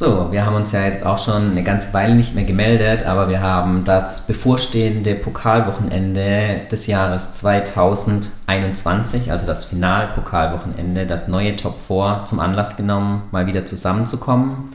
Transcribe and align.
So, 0.00 0.30
wir 0.30 0.46
haben 0.46 0.54
uns 0.54 0.70
ja 0.70 0.84
jetzt 0.84 1.04
auch 1.04 1.18
schon 1.18 1.50
eine 1.50 1.64
ganze 1.64 1.92
Weile 1.92 2.14
nicht 2.14 2.32
mehr 2.32 2.44
gemeldet, 2.44 3.04
aber 3.04 3.28
wir 3.28 3.42
haben 3.42 3.82
das 3.82 4.28
bevorstehende 4.28 5.16
Pokalwochenende 5.16 6.60
des 6.70 6.86
Jahres 6.86 7.32
2021, 7.32 9.32
also 9.32 9.44
das 9.44 9.64
Finalpokalwochenende, 9.64 11.04
das 11.04 11.26
neue 11.26 11.56
Top 11.56 11.80
4 11.80 12.26
zum 12.26 12.38
Anlass 12.38 12.76
genommen, 12.76 13.22
mal 13.32 13.48
wieder 13.48 13.66
zusammenzukommen. 13.66 14.68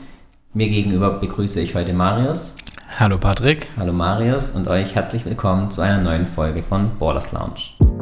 Mir 0.52 0.68
gegenüber 0.68 1.12
begrüße 1.12 1.58
ich 1.58 1.74
heute 1.74 1.94
Marius. 1.94 2.56
Hallo 3.00 3.16
Patrick. 3.16 3.68
Hallo 3.78 3.94
Marius 3.94 4.50
und 4.50 4.68
euch 4.68 4.94
herzlich 4.94 5.24
willkommen 5.24 5.70
zu 5.70 5.80
einer 5.80 6.02
neuen 6.02 6.26
Folge 6.26 6.62
von 6.62 6.90
Borders 6.98 7.32
Lounge. 7.32 7.93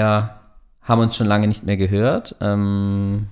Wir 0.00 0.30
haben 0.80 1.02
uns 1.02 1.14
schon 1.14 1.26
lange 1.26 1.46
nicht 1.46 1.64
mehr 1.64 1.76
gehört. 1.76 2.34
Ähm, 2.40 3.26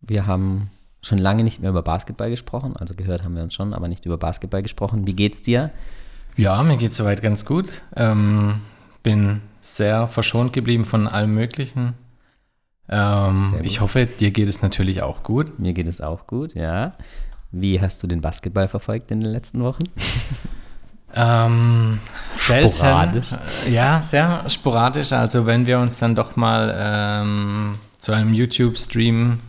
wir 0.00 0.26
haben 0.26 0.70
schon 1.02 1.18
lange 1.18 1.44
nicht 1.44 1.60
mehr 1.60 1.70
über 1.70 1.82
Basketball 1.82 2.30
gesprochen. 2.30 2.76
Also 2.76 2.94
gehört 2.94 3.22
haben 3.22 3.36
wir 3.36 3.44
uns 3.44 3.54
schon, 3.54 3.72
aber 3.72 3.86
nicht 3.86 4.04
über 4.04 4.18
Basketball 4.18 4.60
gesprochen. 4.60 5.06
Wie 5.06 5.14
geht's 5.14 5.40
dir? 5.40 5.70
Ja, 6.36 6.60
mir 6.64 6.78
geht's 6.78 6.96
soweit 6.96 7.22
ganz 7.22 7.44
gut. 7.44 7.82
Ähm, 7.94 8.56
bin 9.04 9.40
sehr 9.60 10.08
verschont 10.08 10.52
geblieben 10.52 10.84
von 10.84 11.06
allem 11.06 11.32
Möglichen. 11.32 11.94
Ähm, 12.88 13.54
ich 13.62 13.80
hoffe, 13.80 14.06
dir 14.06 14.32
geht 14.32 14.48
es 14.48 14.62
natürlich 14.62 15.00
auch 15.04 15.22
gut. 15.22 15.60
Mir 15.60 15.74
geht 15.74 15.86
es 15.86 16.00
auch 16.00 16.26
gut, 16.26 16.56
ja. 16.56 16.90
Wie 17.52 17.80
hast 17.80 18.02
du 18.02 18.08
den 18.08 18.20
Basketball 18.20 18.66
verfolgt 18.66 19.12
in 19.12 19.20
den 19.20 19.30
letzten 19.30 19.62
Wochen? 19.62 19.84
Ähm, 21.14 22.00
selten. 22.30 22.72
Sporadisch. 22.72 23.26
Ja, 23.70 24.00
sehr 24.00 24.48
sporadisch. 24.48 25.12
Also 25.12 25.46
wenn 25.46 25.66
wir 25.66 25.78
uns 25.78 25.98
dann 25.98 26.14
doch 26.14 26.36
mal 26.36 26.74
ähm, 26.76 27.78
zu 27.98 28.12
einem 28.12 28.32
YouTube-Stream 28.32 29.40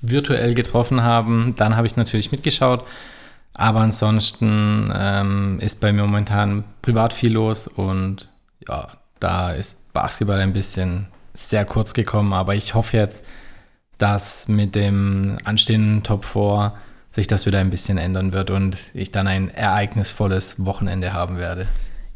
virtuell 0.00 0.54
getroffen 0.54 1.02
haben, 1.02 1.54
dann 1.56 1.76
habe 1.76 1.86
ich 1.86 1.96
natürlich 1.96 2.32
mitgeschaut. 2.32 2.84
Aber 3.52 3.80
ansonsten 3.80 4.90
ähm, 4.94 5.58
ist 5.60 5.80
bei 5.80 5.92
mir 5.92 6.02
momentan 6.02 6.64
privat 6.82 7.12
viel 7.12 7.32
los 7.32 7.66
und 7.66 8.28
ja, 8.66 8.88
da 9.18 9.50
ist 9.50 9.92
Basketball 9.92 10.40
ein 10.40 10.52
bisschen 10.52 11.08
sehr 11.34 11.64
kurz 11.64 11.92
gekommen. 11.92 12.32
Aber 12.32 12.54
ich 12.54 12.74
hoffe 12.74 12.96
jetzt, 12.96 13.26
dass 13.98 14.48
mit 14.48 14.74
dem 14.74 15.36
anstehenden 15.44 16.02
Top 16.02 16.24
4 16.24 16.72
sich 17.12 17.26
das 17.26 17.46
wieder 17.46 17.58
ein 17.58 17.70
bisschen 17.70 17.98
ändern 17.98 18.32
wird 18.32 18.50
und 18.50 18.76
ich 18.94 19.10
dann 19.10 19.26
ein 19.26 19.52
ereignisvolles 19.52 20.64
Wochenende 20.64 21.12
haben 21.12 21.38
werde. 21.38 21.68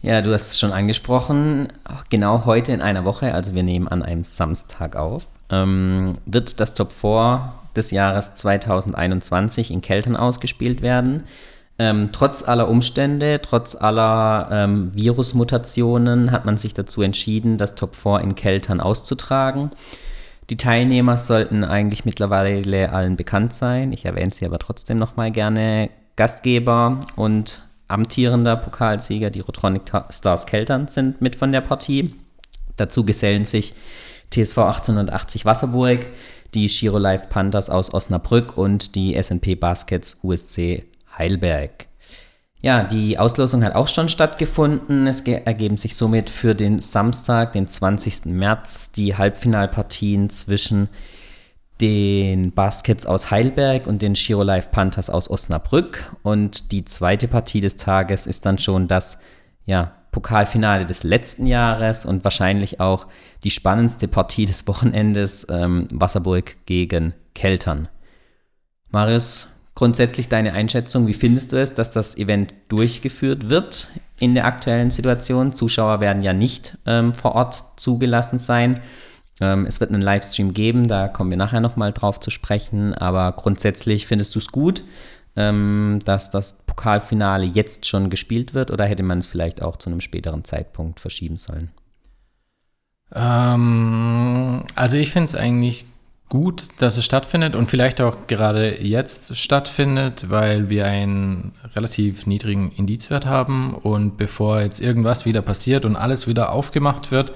Ja, 0.02 0.20
du 0.20 0.32
hast 0.32 0.50
es 0.50 0.60
schon 0.60 0.72
angesprochen. 0.72 1.68
Genau 2.10 2.44
heute 2.44 2.72
in 2.72 2.82
einer 2.82 3.04
Woche, 3.04 3.32
also 3.32 3.54
wir 3.54 3.62
nehmen 3.62 3.88
an 3.88 4.02
einem 4.02 4.22
Samstag 4.22 4.96
auf, 4.96 5.26
ähm, 5.50 6.18
wird 6.26 6.60
das 6.60 6.74
Top 6.74 6.92
4 6.92 7.54
des 7.74 7.90
Jahres 7.90 8.34
2021 8.34 9.70
in 9.70 9.80
Kelten 9.80 10.14
ausgespielt 10.14 10.82
werden. 10.82 11.24
Ähm, 11.78 12.10
trotz 12.12 12.46
aller 12.46 12.68
Umstände, 12.68 13.40
trotz 13.42 13.74
aller 13.74 14.48
ähm, 14.52 14.94
Virusmutationen 14.94 16.30
hat 16.30 16.44
man 16.44 16.56
sich 16.56 16.74
dazu 16.74 17.02
entschieden, 17.02 17.56
das 17.56 17.74
Top 17.74 17.96
4 17.96 18.20
in 18.20 18.34
Keltern 18.36 18.80
auszutragen. 18.80 19.70
Die 20.50 20.56
Teilnehmer 20.56 21.16
sollten 21.16 21.64
eigentlich 21.64 22.04
mittlerweile 22.04 22.92
allen 22.92 23.16
bekannt 23.16 23.52
sein. 23.52 23.92
Ich 23.92 24.04
erwähne 24.04 24.32
sie 24.32 24.44
aber 24.44 24.58
trotzdem 24.58 24.98
nochmal 24.98 25.30
gerne. 25.30 25.90
Gastgeber 26.16 27.00
und 27.16 27.62
amtierender 27.88 28.56
Pokalsieger, 28.56 29.30
die 29.30 29.40
Rotronic 29.40 29.82
Stars 30.10 30.46
Keltern, 30.46 30.86
sind 30.86 31.20
mit 31.20 31.34
von 31.36 31.50
der 31.50 31.60
Partie. 31.60 32.14
Dazu 32.76 33.04
gesellen 33.04 33.44
sich 33.44 33.74
TSV 34.30 34.58
1880 34.58 35.44
Wasserburg, 35.44 36.06
die 36.54 36.66
Giro 36.66 36.98
Life 36.98 37.26
Panthers 37.28 37.70
aus 37.70 37.92
Osnabrück 37.92 38.56
und 38.56 38.94
die 38.94 39.20
SNP 39.20 39.56
Baskets 39.56 40.18
USC 40.22 40.84
Heilberg. 41.18 41.86
Ja, 42.64 42.82
die 42.82 43.18
Auslosung 43.18 43.62
hat 43.62 43.74
auch 43.74 43.88
schon 43.88 44.08
stattgefunden. 44.08 45.06
Es 45.06 45.20
ergeben 45.20 45.76
sich 45.76 45.94
somit 45.96 46.30
für 46.30 46.54
den 46.54 46.78
Samstag, 46.78 47.52
den 47.52 47.68
20. 47.68 48.24
März, 48.24 48.90
die 48.90 49.18
Halbfinalpartien 49.18 50.30
zwischen 50.30 50.88
den 51.82 52.52
Baskets 52.52 53.04
aus 53.04 53.30
Heilberg 53.30 53.86
und 53.86 54.00
den 54.00 54.14
Giro 54.14 54.42
Life 54.42 54.70
Panthers 54.72 55.10
aus 55.10 55.28
Osnabrück. 55.28 56.10
Und 56.22 56.72
die 56.72 56.86
zweite 56.86 57.28
Partie 57.28 57.60
des 57.60 57.76
Tages 57.76 58.26
ist 58.26 58.46
dann 58.46 58.56
schon 58.56 58.88
das 58.88 59.18
ja, 59.66 59.92
Pokalfinale 60.10 60.86
des 60.86 61.02
letzten 61.02 61.46
Jahres 61.46 62.06
und 62.06 62.24
wahrscheinlich 62.24 62.80
auch 62.80 63.08
die 63.42 63.50
spannendste 63.50 64.08
Partie 64.08 64.46
des 64.46 64.66
Wochenendes, 64.66 65.46
ähm, 65.50 65.86
Wasserburg 65.92 66.56
gegen 66.64 67.12
Keltern. 67.34 67.88
Marius, 68.88 69.48
grundsätzlich 69.74 70.28
deine 70.28 70.52
Einschätzung. 70.52 71.06
Wie 71.06 71.14
findest 71.14 71.52
du 71.52 71.60
es, 71.60 71.74
dass 71.74 71.90
das 71.90 72.16
Event 72.16 72.54
durchgeführt 72.68 73.48
wird 73.48 73.88
in 74.18 74.34
der 74.34 74.46
aktuellen 74.46 74.90
Situation? 74.90 75.52
Zuschauer 75.52 76.00
werden 76.00 76.22
ja 76.22 76.32
nicht 76.32 76.78
ähm, 76.86 77.14
vor 77.14 77.34
Ort 77.34 77.64
zugelassen 77.76 78.38
sein. 78.38 78.80
Ähm, 79.40 79.66
es 79.66 79.80
wird 79.80 79.90
einen 79.90 80.02
Livestream 80.02 80.54
geben, 80.54 80.86
da 80.86 81.08
kommen 81.08 81.30
wir 81.30 81.36
nachher 81.36 81.60
nochmal 81.60 81.92
drauf 81.92 82.20
zu 82.20 82.30
sprechen. 82.30 82.94
Aber 82.94 83.32
grundsätzlich 83.32 84.06
findest 84.06 84.34
du 84.34 84.38
es 84.38 84.48
gut, 84.48 84.84
ähm, 85.36 85.98
dass 86.04 86.30
das 86.30 86.58
Pokalfinale 86.66 87.44
jetzt 87.44 87.86
schon 87.86 88.10
gespielt 88.10 88.54
wird 88.54 88.70
oder 88.70 88.84
hätte 88.84 89.02
man 89.02 89.18
es 89.18 89.26
vielleicht 89.26 89.62
auch 89.62 89.76
zu 89.76 89.90
einem 89.90 90.00
späteren 90.00 90.44
Zeitpunkt 90.44 91.00
verschieben 91.00 91.36
sollen? 91.36 91.72
Ähm, 93.12 94.64
also 94.76 94.96
ich 94.96 95.10
finde 95.10 95.26
es 95.26 95.34
eigentlich 95.34 95.86
gut, 96.28 96.64
dass 96.78 96.96
es 96.96 97.04
stattfindet 97.04 97.54
und 97.54 97.70
vielleicht 97.70 98.00
auch 98.00 98.26
gerade 98.26 98.82
jetzt 98.82 99.36
stattfindet, 99.36 100.30
weil 100.30 100.68
wir 100.68 100.86
einen 100.86 101.52
relativ 101.74 102.26
niedrigen 102.26 102.72
Indizwert 102.72 103.26
haben 103.26 103.74
und 103.74 104.16
bevor 104.16 104.60
jetzt 104.60 104.80
irgendwas 104.80 105.26
wieder 105.26 105.42
passiert 105.42 105.84
und 105.84 105.96
alles 105.96 106.26
wieder 106.26 106.50
aufgemacht 106.50 107.10
wird 107.10 107.32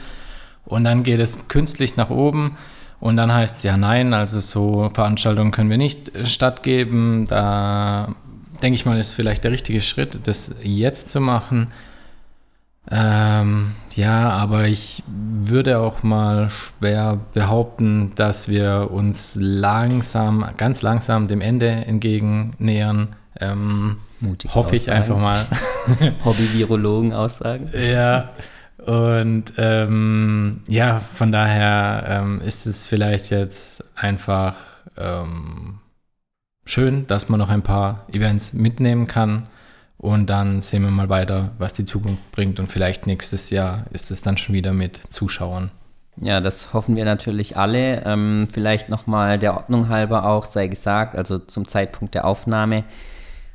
und 0.64 0.84
dann 0.84 1.02
geht 1.02 1.20
es 1.20 1.48
künstlich 1.48 1.96
nach 1.96 2.10
oben 2.10 2.56
und 3.00 3.16
dann 3.16 3.32
heißt 3.32 3.58
es 3.58 3.62
ja 3.62 3.76
nein, 3.76 4.12
also 4.12 4.40
so 4.40 4.90
Veranstaltungen 4.92 5.52
können 5.52 5.70
wir 5.70 5.78
nicht 5.78 6.10
stattgeben. 6.24 7.26
Da 7.26 8.14
denke 8.62 8.74
ich 8.74 8.86
mal, 8.86 8.98
ist 8.98 9.14
vielleicht 9.14 9.44
der 9.44 9.52
richtige 9.52 9.80
Schritt, 9.80 10.18
das 10.24 10.56
jetzt 10.62 11.08
zu 11.10 11.20
machen. 11.20 11.68
Ähm, 12.90 13.72
ja, 13.94 14.30
aber 14.30 14.66
ich 14.66 15.02
würde 15.06 15.78
auch 15.78 16.02
mal 16.02 16.50
schwer 16.50 17.18
behaupten, 17.34 18.12
dass 18.14 18.48
wir 18.48 18.88
uns 18.90 19.36
langsam, 19.38 20.44
ganz 20.56 20.82
langsam 20.82 21.26
dem 21.28 21.40
Ende 21.40 21.68
entgegennähern. 21.68 23.16
Ähm, 23.40 23.96
Mutig 24.20 24.54
hoffe 24.54 24.76
ich 24.76 24.90
einfach 24.90 25.18
mal. 25.18 25.46
Hobby-Virologen-Aussagen. 26.24 27.70
ja. 27.92 28.30
Und 28.84 29.52
ähm, 29.58 30.62
ja, 30.68 31.00
von 31.00 31.32
daher 31.32 32.04
ähm, 32.08 32.40
ist 32.40 32.66
es 32.66 32.86
vielleicht 32.86 33.30
jetzt 33.30 33.84
einfach 33.96 34.56
ähm, 34.96 35.80
schön, 36.64 37.06
dass 37.06 37.28
man 37.28 37.38
noch 37.38 37.50
ein 37.50 37.62
paar 37.62 38.06
Events 38.12 38.52
mitnehmen 38.52 39.06
kann. 39.06 39.48
Und 39.98 40.30
dann 40.30 40.60
sehen 40.60 40.82
wir 40.82 40.90
mal 40.90 41.08
weiter, 41.08 41.50
was 41.58 41.74
die 41.74 41.84
Zukunft 41.84 42.30
bringt. 42.30 42.60
Und 42.60 42.68
vielleicht 42.68 43.06
nächstes 43.06 43.50
Jahr 43.50 43.84
ist 43.90 44.10
es 44.10 44.22
dann 44.22 44.38
schon 44.38 44.54
wieder 44.54 44.72
mit 44.72 45.00
Zuschauern. 45.08 45.70
Ja, 46.20 46.40
das 46.40 46.72
hoffen 46.72 46.96
wir 46.96 47.04
natürlich 47.04 47.56
alle. 47.56 48.04
Ähm, 48.04 48.48
vielleicht 48.50 48.88
nochmal 48.88 49.38
der 49.38 49.56
Ordnung 49.56 49.88
halber 49.88 50.24
auch 50.24 50.44
sei 50.44 50.68
gesagt, 50.68 51.16
also 51.16 51.38
zum 51.38 51.66
Zeitpunkt 51.66 52.14
der 52.14 52.24
Aufnahme 52.24 52.84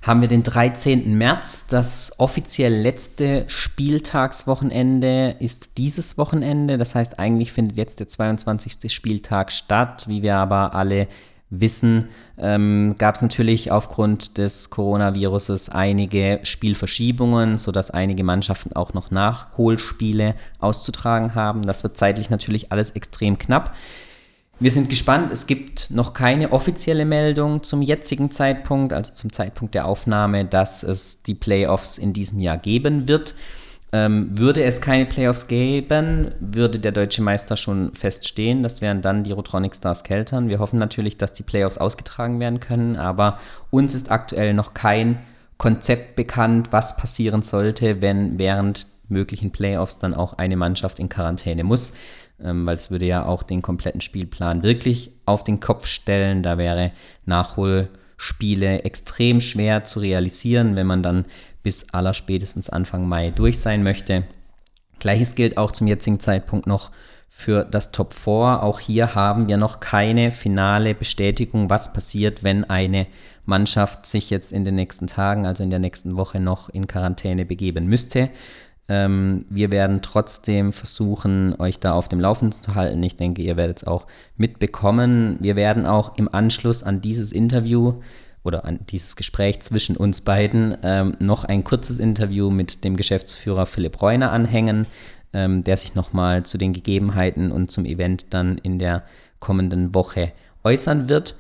haben 0.01 0.19
wir 0.19 0.27
den 0.27 0.44
13. 0.44 1.17
März. 1.17 1.67
Das 1.67 2.13
offiziell 2.17 2.73
letzte 2.73 3.45
Spieltagswochenende 3.47 5.38
ist 5.39 5.77
dieses 5.77 6.17
Wochenende. 6.17 6.77
Das 6.77 6.94
heißt, 6.94 7.19
eigentlich 7.19 7.53
findet 7.53 7.77
jetzt 7.77 8.00
der 8.01 8.07
22. 8.09 8.94
Spieltag 8.94 9.51
statt. 9.51 10.06
Wie 10.07 10.21
wir 10.21 10.35
aber 10.35 10.75
alle 10.75 11.07
wissen, 11.59 12.09
ähm, 12.38 12.95
gab 12.97 13.15
es 13.15 13.21
natürlich 13.21 13.71
aufgrund 13.71 14.38
des 14.38 14.69
Coronaviruses 14.69 15.69
einige 15.69 16.39
Spielverschiebungen, 16.44 17.57
sodass 17.57 17.91
einige 17.91 18.23
Mannschaften 18.23 18.73
auch 18.73 18.94
noch 18.94 19.11
Nachholspiele 19.11 20.35
auszutragen 20.59 21.35
haben. 21.35 21.61
Das 21.61 21.83
wird 21.83 21.97
zeitlich 21.97 22.29
natürlich 22.29 22.71
alles 22.71 22.91
extrem 22.91 23.38
knapp. 23.38 23.75
Wir 24.59 24.71
sind 24.71 24.89
gespannt. 24.89 25.31
Es 25.31 25.47
gibt 25.47 25.89
noch 25.89 26.13
keine 26.13 26.53
offizielle 26.53 27.05
Meldung 27.05 27.63
zum 27.63 27.81
jetzigen 27.81 28.31
Zeitpunkt, 28.31 28.94
also 28.94 29.13
zum 29.13 29.31
Zeitpunkt 29.31 29.75
der 29.75 29.85
Aufnahme, 29.85 30.45
dass 30.45 30.83
es 30.83 31.23
die 31.23 31.35
Playoffs 31.35 31.97
in 31.97 32.13
diesem 32.13 32.39
Jahr 32.39 32.57
geben 32.57 33.07
wird. 33.07 33.35
Ähm, 33.95 34.35
würde 34.35 34.63
es 34.63 34.81
keine 34.81 35.05
Playoffs 35.05 35.45
geben, 35.47 36.33
würde 36.39 36.79
der 36.79 36.91
deutsche 36.91 37.21
Meister 37.21 37.55
schon 37.55 37.93
feststehen. 37.93 38.63
Das 38.63 38.81
wären 38.81 39.03
dann 39.03 39.23
die 39.23 39.31
Rotronic 39.31 39.75
Stars 39.75 40.03
Keltern. 40.03 40.49
Wir 40.49 40.57
hoffen 40.57 40.79
natürlich, 40.79 41.17
dass 41.17 41.31
die 41.33 41.43
Playoffs 41.43 41.77
ausgetragen 41.77 42.39
werden 42.39 42.59
können, 42.59 42.95
aber 42.95 43.37
uns 43.69 43.93
ist 43.93 44.09
aktuell 44.09 44.55
noch 44.55 44.73
kein 44.73 45.19
Konzept 45.59 46.15
bekannt, 46.15 46.69
was 46.71 46.97
passieren 46.97 47.43
sollte, 47.43 48.01
wenn 48.01 48.39
während 48.39 48.87
möglichen 49.09 49.51
Playoffs 49.51 49.99
dann 49.99 50.15
auch 50.15 50.39
eine 50.39 50.57
Mannschaft 50.57 50.97
in 50.97 51.07
Quarantäne 51.07 51.63
muss, 51.63 51.93
ähm, 52.43 52.65
weil 52.65 52.73
es 52.73 52.89
würde 52.89 53.05
ja 53.05 53.27
auch 53.27 53.43
den 53.43 53.61
kompletten 53.61 54.01
Spielplan 54.01 54.63
wirklich 54.63 55.11
auf 55.27 55.43
den 55.43 55.59
Kopf 55.59 55.85
stellen. 55.85 56.41
Da 56.41 56.57
wäre 56.57 56.93
Nachholspiele 58.23 58.83
extrem 58.83 59.41
schwer 59.41 59.83
zu 59.83 59.99
realisieren, 59.99 60.75
wenn 60.75 60.87
man 60.87 61.03
dann 61.03 61.25
bis 61.61 61.87
allerspätestens 61.91 62.69
Anfang 62.69 63.07
Mai 63.07 63.31
durch 63.31 63.59
sein 63.59 63.83
möchte. 63.83 64.23
Gleiches 64.99 65.35
gilt 65.35 65.57
auch 65.57 65.71
zum 65.71 65.87
jetzigen 65.87 66.19
Zeitpunkt 66.19 66.65
noch 66.65 66.91
für 67.29 67.65
das 67.65 67.91
Top 67.91 68.13
4. 68.13 68.63
Auch 68.63 68.79
hier 68.79 69.15
haben 69.15 69.47
wir 69.47 69.57
noch 69.57 69.79
keine 69.79 70.31
finale 70.31 70.95
Bestätigung, 70.95 71.69
was 71.69 71.91
passiert, 71.91 72.43
wenn 72.43 72.63
eine 72.63 73.07
Mannschaft 73.45 74.05
sich 74.05 74.29
jetzt 74.29 74.53
in 74.53 74.63
den 74.63 74.75
nächsten 74.75 75.07
Tagen, 75.07 75.45
also 75.45 75.63
in 75.63 75.69
der 75.69 75.79
nächsten 75.79 76.15
Woche 76.15 76.39
noch 76.39 76.69
in 76.69 76.87
Quarantäne 76.87 77.45
begeben 77.45 77.87
müsste. 77.87 78.29
Ähm, 78.89 79.45
wir 79.50 79.71
werden 79.71 80.01
trotzdem 80.01 80.74
versuchen, 80.74 81.56
euch 81.59 81.80
da 81.80 81.94
auf 81.94 82.09
dem 82.09 82.19
Laufenden 82.19 82.62
zu 82.62 82.75
halten. 82.75 83.01
Ich 83.03 83.15
denke, 83.15 83.41
ihr 83.41 83.56
werdet 83.56 83.77
es 83.77 83.88
auch 83.88 84.07
mitbekommen. 84.35 85.38
Wir 85.39 85.56
werden 85.56 85.85
auch 85.85 86.18
im 86.18 86.33
Anschluss 86.33 86.83
an 86.83 87.01
dieses 87.01 87.31
Interview 87.31 88.01
oder 88.44 88.65
an 88.65 88.80
dieses 88.89 89.15
Gespräch 89.15 89.62
zwischen 89.62 89.95
uns 89.95 90.21
beiden 90.21 90.77
ähm, 90.83 91.15
noch 91.19 91.45
ein 91.45 91.63
kurzes 91.63 91.97
Interview 91.97 92.50
mit 92.50 92.83
dem 92.83 92.97
Geschäftsführer 92.97 93.65
Philipp 93.65 94.01
Reuner 94.01 94.31
anhängen, 94.31 94.86
ähm, 95.31 95.63
der 95.63 95.77
sich 95.77 95.95
nochmal 95.95 96.44
zu 96.44 96.57
den 96.57 96.74
Gegebenheiten 96.74 97.51
und 97.51 97.71
zum 97.71 97.86
Event 97.86 98.33
dann 98.33 98.57
in 98.57 98.79
der 98.79 99.03
kommenden 99.39 99.95
Woche 99.95 100.33
äußern 100.63 101.07
wird. 101.07 101.36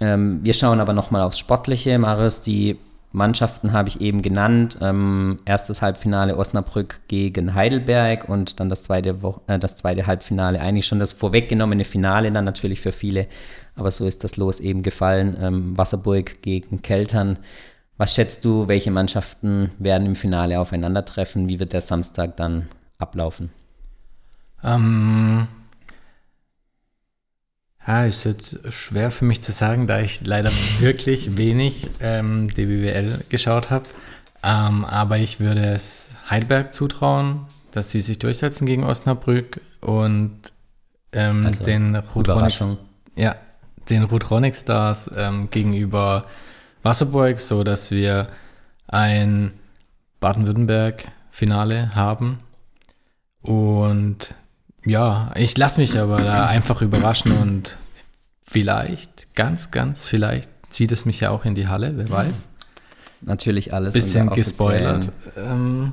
Ähm, 0.00 0.40
wir 0.42 0.54
schauen 0.54 0.80
aber 0.80 0.92
nochmal 0.92 1.22
aufs 1.22 1.38
Sportliche. 1.38 1.98
Marius, 1.98 2.40
die 2.40 2.78
Mannschaften 3.12 3.72
habe 3.72 3.88
ich 3.88 4.00
eben 4.00 4.22
genannt. 4.22 4.78
Ähm, 4.80 5.38
erstes 5.44 5.82
Halbfinale 5.82 6.36
Osnabrück 6.36 7.00
gegen 7.08 7.54
Heidelberg 7.54 8.28
und 8.28 8.60
dann 8.60 8.68
das 8.68 8.84
zweite, 8.84 9.22
Wo 9.22 9.40
äh, 9.48 9.58
das 9.58 9.76
zweite 9.76 10.06
Halbfinale, 10.06 10.60
eigentlich 10.60 10.86
schon 10.86 11.00
das 11.00 11.12
vorweggenommene 11.12 11.84
Finale 11.84 12.30
dann 12.30 12.44
natürlich 12.44 12.80
für 12.80 12.92
viele 12.92 13.26
aber 13.80 13.90
so 13.90 14.06
ist 14.06 14.24
das 14.24 14.36
Los 14.36 14.60
eben 14.60 14.82
gefallen. 14.82 15.36
Ähm, 15.40 15.78
Wasserburg 15.78 16.42
gegen 16.42 16.82
Keltern. 16.82 17.38
Was 17.96 18.14
schätzt 18.14 18.44
du, 18.44 18.68
welche 18.68 18.90
Mannschaften 18.90 19.70
werden 19.78 20.06
im 20.06 20.16
Finale 20.16 20.60
aufeinandertreffen? 20.60 21.48
Wie 21.48 21.58
wird 21.58 21.72
der 21.72 21.80
Samstag 21.80 22.36
dann 22.36 22.68
ablaufen? 22.98 23.50
Ähm, 24.62 25.48
ja, 27.86 28.04
ist 28.04 28.24
jetzt 28.24 28.60
schwer 28.72 29.10
für 29.10 29.24
mich 29.24 29.42
zu 29.42 29.52
sagen, 29.52 29.86
da 29.86 30.00
ich 30.00 30.24
leider 30.24 30.50
wirklich 30.78 31.36
wenig 31.36 31.90
ähm, 32.00 32.48
DBWL 32.48 33.24
geschaut 33.28 33.70
habe. 33.70 33.84
Ähm, 34.42 34.84
aber 34.84 35.18
ich 35.18 35.40
würde 35.40 35.64
es 35.64 36.16
Heidelberg 36.28 36.72
zutrauen, 36.72 37.46
dass 37.72 37.90
sie 37.90 38.00
sich 38.00 38.18
durchsetzen 38.18 38.66
gegen 38.66 38.84
Osnabrück 38.84 39.60
und 39.80 40.38
ähm, 41.12 41.46
also, 41.46 41.64
den 41.64 41.96
Rotronics. 41.96 42.66
Ja, 43.16 43.36
den 43.88 44.04
Rotronic 44.04 44.54
Stars 44.54 45.10
ähm, 45.14 45.50
gegenüber 45.50 46.26
Wasserburg, 46.82 47.40
so 47.40 47.64
dass 47.64 47.90
wir 47.90 48.28
ein 48.86 49.52
Baden-Württemberg-Finale 50.20 51.94
haben. 51.94 52.40
Und 53.42 54.34
ja, 54.84 55.30
ich 55.34 55.56
lasse 55.56 55.80
mich 55.80 55.98
aber 55.98 56.22
da 56.22 56.46
einfach 56.46 56.82
überraschen 56.82 57.32
und 57.32 57.76
vielleicht, 58.42 59.34
ganz, 59.34 59.70
ganz 59.70 60.04
vielleicht 60.04 60.48
zieht 60.70 60.92
es 60.92 61.04
mich 61.04 61.20
ja 61.20 61.30
auch 61.30 61.44
in 61.44 61.54
die 61.54 61.68
Halle, 61.68 61.92
wer 61.96 62.08
weiß. 62.08 62.48
Natürlich 63.22 63.74
alles. 63.74 63.92
Bisschen 63.92 64.30
gespoilert. 64.30 65.12
Ähm, 65.36 65.92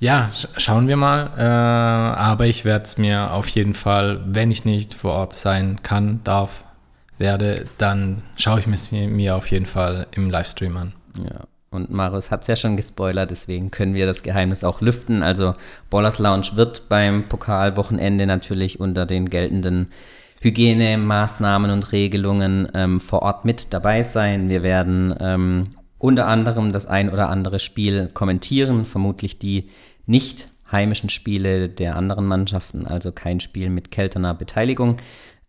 ja, 0.00 0.30
sch 0.32 0.48
schauen 0.56 0.88
wir 0.88 0.96
mal. 0.96 1.32
Äh, 1.36 1.42
aber 1.42 2.46
ich 2.46 2.64
werde 2.64 2.84
es 2.84 2.96
mir 2.96 3.32
auf 3.32 3.48
jeden 3.48 3.74
Fall, 3.74 4.22
wenn 4.24 4.50
ich 4.50 4.64
nicht 4.64 4.94
vor 4.94 5.12
Ort 5.12 5.34
sein 5.34 5.82
kann, 5.82 6.20
darf, 6.24 6.64
werde, 7.18 7.64
dann 7.78 8.22
schaue 8.36 8.60
ich 8.60 8.66
es 8.66 8.92
mir, 8.92 9.08
mir 9.08 9.36
auf 9.36 9.50
jeden 9.50 9.66
Fall 9.66 10.06
im 10.12 10.30
Livestream 10.30 10.76
an. 10.76 10.92
Ja. 11.22 11.40
Und 11.70 11.90
Marius 11.90 12.30
hat 12.30 12.42
es 12.42 12.46
ja 12.46 12.56
schon 12.56 12.76
gespoilert, 12.76 13.30
deswegen 13.30 13.70
können 13.70 13.94
wir 13.94 14.06
das 14.06 14.22
Geheimnis 14.22 14.64
auch 14.64 14.80
lüften. 14.80 15.22
Also 15.22 15.54
Ballers 15.90 16.18
Lounge 16.18 16.50
wird 16.54 16.88
beim 16.88 17.28
Pokalwochenende 17.28 18.26
natürlich 18.26 18.80
unter 18.80 19.04
den 19.04 19.28
geltenden 19.28 19.90
Hygienemaßnahmen 20.40 21.70
und 21.70 21.92
Regelungen 21.92 22.68
ähm, 22.72 23.00
vor 23.00 23.22
Ort 23.22 23.44
mit 23.44 23.74
dabei 23.74 24.02
sein. 24.02 24.48
Wir 24.48 24.62
werden 24.62 25.14
ähm, 25.20 25.74
unter 25.98 26.26
anderem 26.26 26.72
das 26.72 26.86
ein 26.86 27.10
oder 27.10 27.28
andere 27.28 27.58
Spiel 27.58 28.08
kommentieren, 28.14 28.86
vermutlich 28.86 29.38
die 29.38 29.68
nicht 30.06 30.48
heimischen 30.70 31.10
Spiele 31.10 31.68
der 31.68 31.96
anderen 31.96 32.26
Mannschaften, 32.26 32.86
also 32.86 33.12
kein 33.12 33.40
Spiel 33.40 33.68
mit 33.68 33.90
kälterner 33.90 34.34
Beteiligung. 34.34 34.98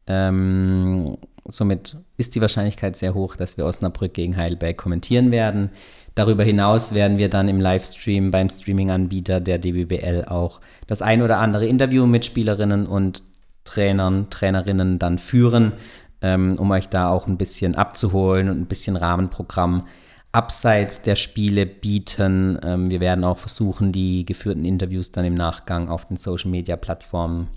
Ähm, 0.08 1.18
Somit 1.52 1.98
ist 2.18 2.36
die 2.36 2.42
Wahrscheinlichkeit 2.42 2.96
sehr 2.96 3.14
hoch, 3.14 3.36
dass 3.36 3.58
wir 3.58 3.66
Osnabrück 3.66 4.14
gegen 4.14 4.38
Heidelberg 4.38 4.78
kommentieren 4.78 5.32
werden. 5.32 5.70
Darüber 6.16 6.44
hinaus 6.44 6.94
werden 6.94 7.18
wir 7.18 7.30
dann 7.30 7.48
im 7.48 7.62
Livestream 7.62 8.32
beim 8.32 8.50
Streaming-Anbieter 8.50 9.40
der 9.40 9.58
DBBL 9.58 10.26
auch 10.28 10.60
das 10.88 11.02
ein 11.02 11.22
oder 11.22 11.40
andere 11.40 11.66
Interview 11.66 12.06
mit 12.06 12.26
Spielerinnen 12.26 12.88
und 12.88 13.24
Trainern, 13.64 14.30
Trainerinnen 14.30 15.00
dann 15.00 15.20
führen, 15.20 15.74
ähm, 16.22 16.56
um 16.58 16.72
euch 16.72 16.90
da 16.90 17.10
auch 17.10 17.28
ein 17.28 17.38
bisschen 17.38 17.76
abzuholen 17.76 18.50
und 18.50 18.60
ein 18.60 18.66
bisschen 18.66 18.96
Rahmenprogramm 18.96 19.86
abseits 20.32 21.02
der 21.02 21.16
Spiele 21.16 21.66
bieten. 21.66 22.60
Ähm, 22.64 22.92
wir 22.92 23.00
werden 23.00 23.24
auch 23.24 23.38
versuchen, 23.38 23.92
die 23.92 24.26
geführten 24.26 24.66
Interviews 24.66 25.12
dann 25.12 25.26
im 25.26 25.36
Nachgang 25.36 25.90
auf 25.90 26.06
den 26.06 26.18
Social-Media-Plattformen 26.18 27.48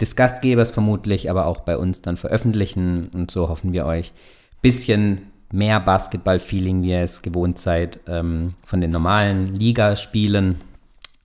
des 0.00 0.16
Gastgebers 0.16 0.70
vermutlich, 0.70 1.30
aber 1.30 1.46
auch 1.46 1.60
bei 1.60 1.76
uns 1.76 2.02
dann 2.02 2.16
veröffentlichen. 2.16 3.10
Und 3.14 3.30
so 3.30 3.48
hoffen 3.48 3.72
wir 3.72 3.86
euch 3.86 4.10
ein 4.10 4.60
bisschen 4.62 5.30
mehr 5.52 5.80
Basketball-Feeling, 5.80 6.82
wie 6.82 6.90
ihr 6.90 7.02
es 7.02 7.22
gewohnt 7.22 7.58
seid, 7.58 8.00
ähm, 8.08 8.54
von 8.64 8.80
den 8.80 8.90
normalen 8.90 9.54
Ligaspielen 9.54 10.56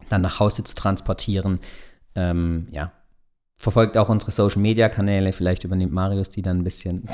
dann 0.08 0.22
nach 0.22 0.40
Hause 0.40 0.64
zu 0.64 0.76
transportieren. 0.76 1.60
Ähm, 2.16 2.68
ja, 2.72 2.92
verfolgt 3.58 3.98
auch 3.98 4.10
unsere 4.10 4.32
Social-Media-Kanäle. 4.32 5.34
Vielleicht 5.34 5.64
übernimmt 5.64 5.94
Marius 5.94 6.30
die 6.30 6.42
dann 6.42 6.60
ein 6.60 6.64
bisschen, 6.64 7.08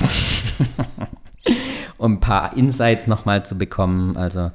um 1.98 2.14
ein 2.14 2.20
paar 2.20 2.56
Insights 2.56 3.06
nochmal 3.06 3.44
zu 3.44 3.56
bekommen. 3.56 4.16
Also 4.16 4.50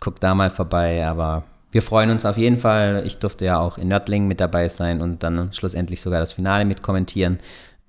guckt 0.00 0.22
da 0.22 0.34
mal 0.34 0.50
vorbei, 0.50 1.06
aber 1.06 1.44
wir 1.70 1.82
freuen 1.82 2.10
uns 2.10 2.24
auf 2.24 2.36
jeden 2.36 2.58
Fall. 2.58 3.02
Ich 3.06 3.18
durfte 3.18 3.44
ja 3.44 3.58
auch 3.58 3.78
in 3.78 3.88
Nördlingen 3.88 4.28
mit 4.28 4.40
dabei 4.40 4.68
sein 4.68 5.02
und 5.02 5.22
dann 5.22 5.52
schlussendlich 5.52 6.00
sogar 6.00 6.20
das 6.20 6.32
Finale 6.32 6.64
mit 6.64 6.82
kommentieren. 6.82 7.38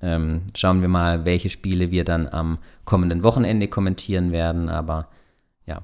Ähm, 0.01 0.43
schauen 0.55 0.81
wir 0.81 0.89
mal, 0.89 1.25
welche 1.25 1.49
Spiele 1.49 1.91
wir 1.91 2.03
dann 2.03 2.27
am 2.27 2.57
kommenden 2.85 3.23
Wochenende 3.23 3.67
kommentieren 3.67 4.31
werden. 4.31 4.69
Aber 4.69 5.07
ja, 5.65 5.81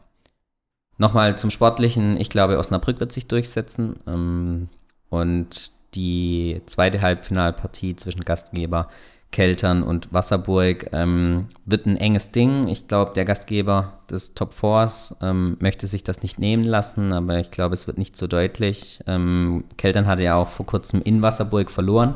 nochmal 0.97 1.37
zum 1.37 1.49
Sportlichen. 1.51 2.19
Ich 2.19 2.29
glaube, 2.29 2.57
Osnabrück 2.57 2.99
wird 2.99 3.11
sich 3.11 3.27
durchsetzen. 3.27 3.97
Ähm, 4.07 4.69
und 5.09 5.71
die 5.95 6.61
zweite 6.65 7.01
Halbfinalpartie 7.01 7.95
zwischen 7.95 8.21
Gastgeber 8.21 8.89
Keltern 9.31 9.83
und 9.83 10.13
Wasserburg 10.13 10.87
ähm, 10.93 11.47
wird 11.65 11.85
ein 11.85 11.97
enges 11.97 12.31
Ding. 12.31 12.67
Ich 12.67 12.87
glaube, 12.87 13.11
der 13.13 13.25
Gastgeber 13.25 13.99
des 14.09 14.33
Top 14.33 14.53
Fours 14.53 15.15
ähm, 15.21 15.57
möchte 15.59 15.87
sich 15.87 16.03
das 16.03 16.21
nicht 16.21 16.39
nehmen 16.39 16.63
lassen, 16.63 17.11
aber 17.11 17.39
ich 17.39 17.51
glaube, 17.51 17.73
es 17.73 17.85
wird 17.85 17.97
nicht 17.97 18.15
so 18.15 18.27
deutlich. 18.27 19.01
Ähm, 19.07 19.65
Keltern 19.77 20.05
hatte 20.07 20.23
ja 20.23 20.35
auch 20.35 20.49
vor 20.49 20.65
kurzem 20.65 21.01
in 21.01 21.21
Wasserburg 21.21 21.69
verloren. 21.69 22.15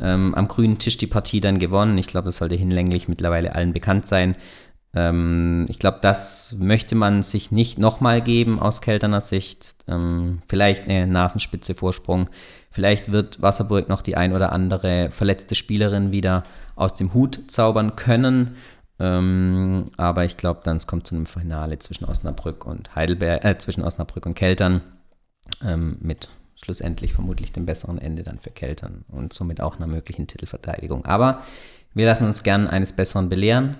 Ähm, 0.00 0.34
am 0.34 0.48
grünen 0.48 0.78
Tisch 0.78 0.98
die 0.98 1.06
Partie 1.06 1.40
dann 1.40 1.58
gewonnen. 1.58 1.96
Ich 1.98 2.06
glaube, 2.06 2.26
das 2.26 2.36
sollte 2.36 2.54
hinlänglich 2.54 3.08
mittlerweile 3.08 3.54
allen 3.54 3.72
bekannt 3.72 4.06
sein. 4.06 4.36
Ähm, 4.92 5.66
ich 5.68 5.78
glaube, 5.78 5.98
das 6.02 6.54
möchte 6.58 6.94
man 6.94 7.22
sich 7.22 7.50
nicht 7.50 7.78
nochmal 7.78 8.20
geben 8.20 8.58
aus 8.58 8.80
Kelterner 8.80 9.20
Sicht. 9.20 9.74
Ähm, 9.86 10.42
vielleicht 10.48 10.88
eine 10.88 11.06
Nasenspitze 11.06 11.74
Vorsprung. 11.74 12.28
Vielleicht 12.70 13.12
wird 13.12 13.40
Wasserburg 13.40 13.88
noch 13.88 14.02
die 14.02 14.16
ein 14.16 14.32
oder 14.32 14.52
andere 14.52 15.10
verletzte 15.10 15.54
Spielerin 15.54 16.12
wieder 16.12 16.42
aus 16.76 16.94
dem 16.94 17.14
Hut 17.14 17.40
zaubern 17.48 17.96
können. 17.96 18.56
Ähm, 18.98 19.86
aber 19.96 20.24
ich 20.24 20.36
glaube, 20.36 20.60
dann 20.64 20.76
es 20.76 20.86
kommt 20.86 21.06
zu 21.06 21.14
einem 21.14 21.26
Finale 21.26 21.78
zwischen 21.78 22.04
Osnabrück 22.04 22.66
und 22.66 22.94
Heidelberg, 22.94 23.44
äh, 23.44 23.58
zwischen 23.58 23.82
Osnabrück 23.82 24.26
und 24.26 24.34
Keltern 24.34 24.82
ähm, 25.64 25.96
mit 26.00 26.28
schlussendlich 26.54 27.14
vermutlich 27.14 27.52
dem 27.52 27.64
besseren 27.64 27.98
Ende 27.98 28.22
dann 28.22 28.38
für 28.38 28.50
Keltern 28.50 29.04
und 29.08 29.32
somit 29.32 29.62
auch 29.62 29.76
einer 29.76 29.86
möglichen 29.86 30.26
Titelverteidigung. 30.26 31.06
Aber 31.06 31.42
wir 31.94 32.06
lassen 32.06 32.26
uns 32.26 32.42
gern 32.42 32.66
eines 32.66 32.92
Besseren 32.92 33.30
belehren 33.30 33.78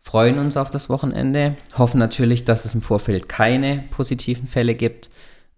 freuen 0.00 0.38
uns 0.38 0.56
auf 0.56 0.70
das 0.70 0.88
Wochenende, 0.88 1.56
hoffen 1.76 1.98
natürlich, 1.98 2.44
dass 2.44 2.64
es 2.64 2.74
im 2.74 2.82
Vorfeld 2.82 3.28
keine 3.28 3.84
positiven 3.90 4.46
Fälle 4.46 4.74
gibt. 4.74 5.10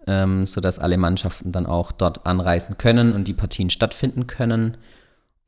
ähm, 0.07 0.47
sodass 0.47 0.79
alle 0.79 0.97
Mannschaften 0.97 1.53
dann 1.53 1.67
auch 1.67 1.93
dort 1.93 2.27
anreisen 2.27 2.79
können 2.79 3.13
und 3.13 3.29
die 3.29 3.35
Partien 3.35 3.69
stattfinden 3.71 4.27
können. 4.27 4.79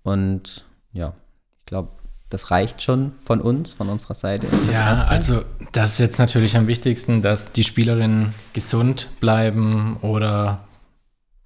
Und 0.03 0.67
ja, 0.93 1.15
ich 1.61 1.67
glaube, 1.67 1.89
das 2.29 2.51
reicht 2.51 2.83
schon 2.83 3.13
von 3.13 3.41
uns, 3.41 3.73
von 3.73 3.89
unserer 3.89 4.15
Seite. 4.15 4.47
Ja, 4.71 4.91
Erste. 4.91 5.09
also 5.09 5.43
das 5.73 5.93
ist 5.93 5.99
jetzt 6.01 6.19
natürlich 6.19 6.57
am 6.57 6.67
wichtigsten, 6.67 7.23
dass 7.23 7.53
die 7.53 7.65
Spielerinnen 7.65 8.35
gesund 8.53 9.09
bleiben 9.21 9.97
oder 10.03 10.65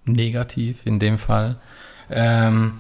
negativ 0.05 0.85
in 0.85 0.99
dem 0.99 1.19
Fall. 1.19 1.57
Ähm, 2.11 2.75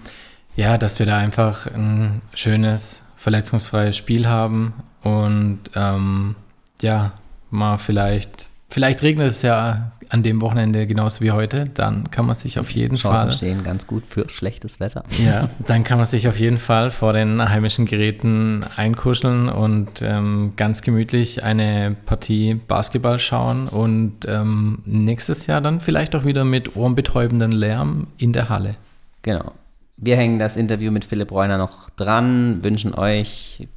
ja, 0.56 0.76
dass 0.76 0.99
wir 0.99 1.06
da 1.06 1.18
einfach 1.18 1.66
ein 1.66 2.20
schönes, 2.35 3.05
verletzungsfreies 3.26 3.97
Spiel 3.97 4.28
haben 4.28 4.73
und 5.02 5.59
ähm, 5.75 6.37
ja, 6.80 7.11
mal 7.50 7.76
vielleicht, 7.76 8.49
vielleicht 8.71 9.02
regnet 9.02 9.26
es 9.26 9.42
ja 9.42 9.90
an 10.11 10.23
dem 10.23 10.40
Wochenende 10.40 10.87
genauso 10.87 11.25
wie 11.25 11.33
heute, 11.33 11.64
dann 11.64 12.09
kann 12.12 12.25
man 12.25 12.37
sich 12.37 12.61
auf 12.61 12.71
jeden 12.71 12.95
Chancen 12.95 13.23
Fall. 13.23 13.33
stehen 13.33 13.64
ganz 13.64 13.88
gut 13.88 14.06
für 14.06 14.28
schlechtes 14.28 14.78
Wetter. 14.78 15.02
Ja, 15.18 15.50
dann 15.66 15.83
kann 15.83 15.99
man 15.99 16.06
sich 16.06 16.28
auf 16.28 16.38
jeden 16.38 16.56
Fall 16.56 16.92
vor 16.92 17.14
den 17.14 17.42
heimischen 17.42 17.85
Geräten 17.85 18.64
einkuscheln 18.76 19.49
und 19.49 20.02
ähm, 20.02 20.52
ganz 20.54 20.83
gemütlich 20.83 21.42
eine 21.42 21.97
Partie 22.06 22.54
Basketball 22.54 23.18
schauen 23.18 23.66
und 23.66 24.18
ähm, 24.28 24.83
nächstes 24.85 25.49
Jahr 25.49 25.61
dann 25.61 25.80
vielleicht 25.80 26.14
auch 26.14 26.25
wieder 26.25 26.45
mit 26.45 26.76
ohrenbetäubenden 26.76 27.50
Lärm 27.50 28.06
in 28.18 28.33
der 28.33 28.50
Halle. 28.50 28.76
Genau. 29.23 29.52
Wir 29.96 30.16
hängen 30.16 30.38
das 30.38 30.56
Interview 30.56 30.90
mit 30.90 31.04
Philipp 31.04 31.32
Reuner 31.32 31.58
noch 31.58 31.90
dran, 31.90 32.62
wünschen 32.62 32.94
euch 32.94 33.68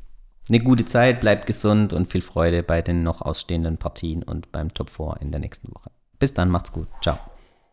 eine 0.50 0.60
gute 0.60 0.86
Zeit, 0.86 1.22
bleibt 1.22 1.46
gesund 1.46 1.94
und 1.94 2.12
viel 2.12 2.22
Freude 2.22 2.64
bei 2.64 2.82
den 2.82 3.04
noch 3.04 3.22
ausstehenden 3.22 3.78
Partien 3.78 4.24
und 4.24 4.52
beim 4.52 4.74
Top 4.74 4.90
4 4.90 5.18
in 5.22 5.32
der 5.32 5.40
nächsten 5.40 5.74
Woche. 5.74 5.92
Bis 6.18 6.34
dann, 6.34 6.50
macht's 6.50 6.72
gut. 6.72 6.88
Ciao. 7.02 7.18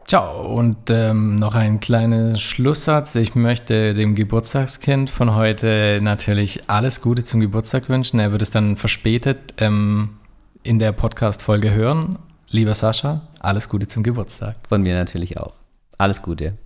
Ciao. 0.06 0.46
Und 0.56 0.88
ähm, 0.88 1.34
noch 1.34 1.56
ein 1.56 1.80
kleiner 1.80 2.36
Schlusssatz. 2.36 3.16
Ich 3.16 3.34
möchte 3.34 3.92
dem 3.94 4.14
Geburtstagskind 4.14 5.10
von 5.10 5.34
heute 5.34 5.98
natürlich 6.00 6.70
alles 6.70 7.02
Gute 7.02 7.24
zum 7.24 7.40
Geburtstag 7.40 7.88
wünschen. 7.88 8.20
Er 8.20 8.30
wird 8.30 8.42
es 8.42 8.52
dann 8.52 8.76
verspätet 8.76 9.54
ähm, 9.58 10.18
in 10.62 10.78
der 10.78 10.92
Podcast-Folge 10.92 11.72
hören. 11.72 12.18
Lieber 12.50 12.74
Sascha, 12.74 13.22
alles 13.40 13.68
Gute 13.68 13.88
zum 13.88 14.04
Geburtstag. 14.04 14.56
Von 14.68 14.82
mir 14.82 14.96
natürlich 14.96 15.38
auch. 15.38 15.54
Alles 15.98 16.22
Gute. 16.22 16.56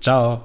Ciao. 0.00 0.42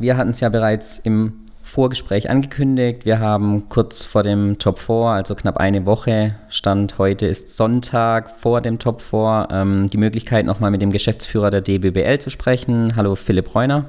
Wir 0.00 0.16
hatten 0.16 0.30
es 0.30 0.40
ja 0.40 0.48
bereits 0.48 0.98
im 0.98 1.32
Vorgespräch 1.62 2.30
angekündigt. 2.30 3.04
Wir 3.04 3.18
haben 3.18 3.68
kurz 3.68 4.04
vor 4.04 4.22
dem 4.22 4.58
Top 4.58 4.78
4, 4.78 4.94
also 4.94 5.34
knapp 5.34 5.58
eine 5.58 5.86
Woche, 5.86 6.36
Stand 6.48 6.98
heute 6.98 7.26
ist 7.26 7.56
Sonntag 7.56 8.30
vor 8.30 8.60
dem 8.60 8.78
Top 8.78 9.02
4, 9.02 9.48
ähm, 9.50 9.90
die 9.90 9.98
Möglichkeit 9.98 10.46
nochmal 10.46 10.70
mit 10.70 10.80
dem 10.80 10.92
Geschäftsführer 10.92 11.50
der 11.50 11.60
DBBL 11.60 12.18
zu 12.18 12.30
sprechen. 12.30 12.94
Hallo 12.96 13.16
Philipp 13.16 13.54
Reuner. 13.54 13.86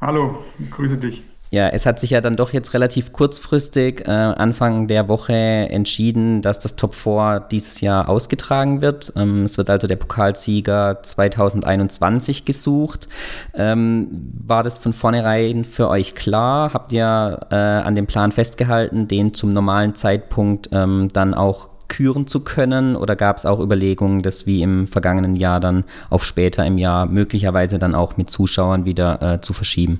Hallo, 0.00 0.38
grüße 0.70 0.98
dich. 0.98 1.22
Ja, 1.52 1.68
es 1.68 1.84
hat 1.84 1.98
sich 1.98 2.10
ja 2.10 2.20
dann 2.20 2.36
doch 2.36 2.52
jetzt 2.52 2.74
relativ 2.74 3.12
kurzfristig 3.12 4.06
äh, 4.06 4.10
Anfang 4.12 4.86
der 4.86 5.08
Woche 5.08 5.32
entschieden, 5.32 6.42
dass 6.42 6.60
das 6.60 6.76
Top 6.76 6.94
4 6.94 7.48
dieses 7.50 7.80
Jahr 7.80 8.08
ausgetragen 8.08 8.82
wird. 8.82 9.12
Ähm, 9.16 9.44
es 9.44 9.58
wird 9.58 9.68
also 9.68 9.88
der 9.88 9.96
Pokalsieger 9.96 11.02
2021 11.02 12.44
gesucht. 12.44 13.08
Ähm, 13.52 14.30
war 14.46 14.62
das 14.62 14.78
von 14.78 14.92
vornherein 14.92 15.64
für 15.64 15.88
euch 15.88 16.14
klar? 16.14 16.72
Habt 16.72 16.92
ihr 16.92 17.40
äh, 17.50 17.56
an 17.56 17.96
dem 17.96 18.06
Plan 18.06 18.30
festgehalten, 18.30 19.08
den 19.08 19.34
zum 19.34 19.52
normalen 19.52 19.96
Zeitpunkt 19.96 20.68
ähm, 20.70 21.08
dann 21.12 21.34
auch 21.34 21.68
küren 21.88 22.28
zu 22.28 22.44
können? 22.44 22.94
Oder 22.94 23.16
gab 23.16 23.38
es 23.38 23.44
auch 23.44 23.58
Überlegungen, 23.58 24.22
das 24.22 24.46
wie 24.46 24.62
im 24.62 24.86
vergangenen 24.86 25.34
Jahr 25.34 25.58
dann 25.58 25.82
auf 26.10 26.24
später 26.24 26.64
im 26.64 26.78
Jahr 26.78 27.06
möglicherweise 27.06 27.80
dann 27.80 27.96
auch 27.96 28.16
mit 28.16 28.30
Zuschauern 28.30 28.84
wieder 28.84 29.20
äh, 29.20 29.40
zu 29.40 29.52
verschieben? 29.52 29.98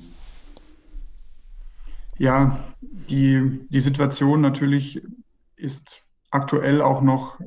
Ja, 2.17 2.59
die, 2.81 3.67
die 3.69 3.79
Situation 3.79 4.41
natürlich 4.41 5.01
ist 5.55 6.01
aktuell 6.29 6.81
auch 6.81 7.01
noch 7.01 7.39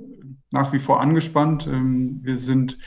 nach 0.50 0.72
wie 0.72 0.78
vor 0.78 1.00
angespannt. 1.00 1.66
Ähm, 1.66 2.20
wir 2.22 2.36
sind 2.36 2.78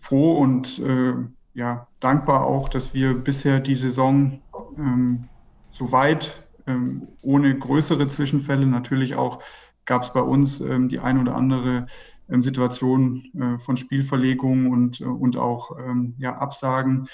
froh 0.00 0.38
und 0.38 0.78
äh, 0.78 1.14
ja, 1.54 1.88
dankbar 2.00 2.46
auch, 2.46 2.68
dass 2.68 2.94
wir 2.94 3.14
bisher 3.14 3.60
die 3.60 3.74
Saison 3.74 4.40
ähm, 4.76 5.28
so 5.70 5.92
weit 5.92 6.46
ähm, 6.66 7.08
ohne 7.22 7.58
größere 7.58 8.08
Zwischenfälle 8.08 8.66
natürlich 8.66 9.14
auch 9.16 9.42
gab 9.84 10.02
es 10.02 10.12
bei 10.12 10.20
uns 10.20 10.60
ähm, 10.60 10.88
die 10.88 11.00
ein 11.00 11.18
oder 11.18 11.34
andere 11.34 11.86
ähm, 12.28 12.42
Situation 12.42 13.24
äh, 13.34 13.58
von 13.58 13.76
Spielverlegungen 13.76 14.70
und, 14.70 15.00
äh, 15.00 15.04
und 15.04 15.36
auch 15.36 15.78
ähm, 15.78 16.14
ja, 16.18 16.36
Absagen 16.36 17.08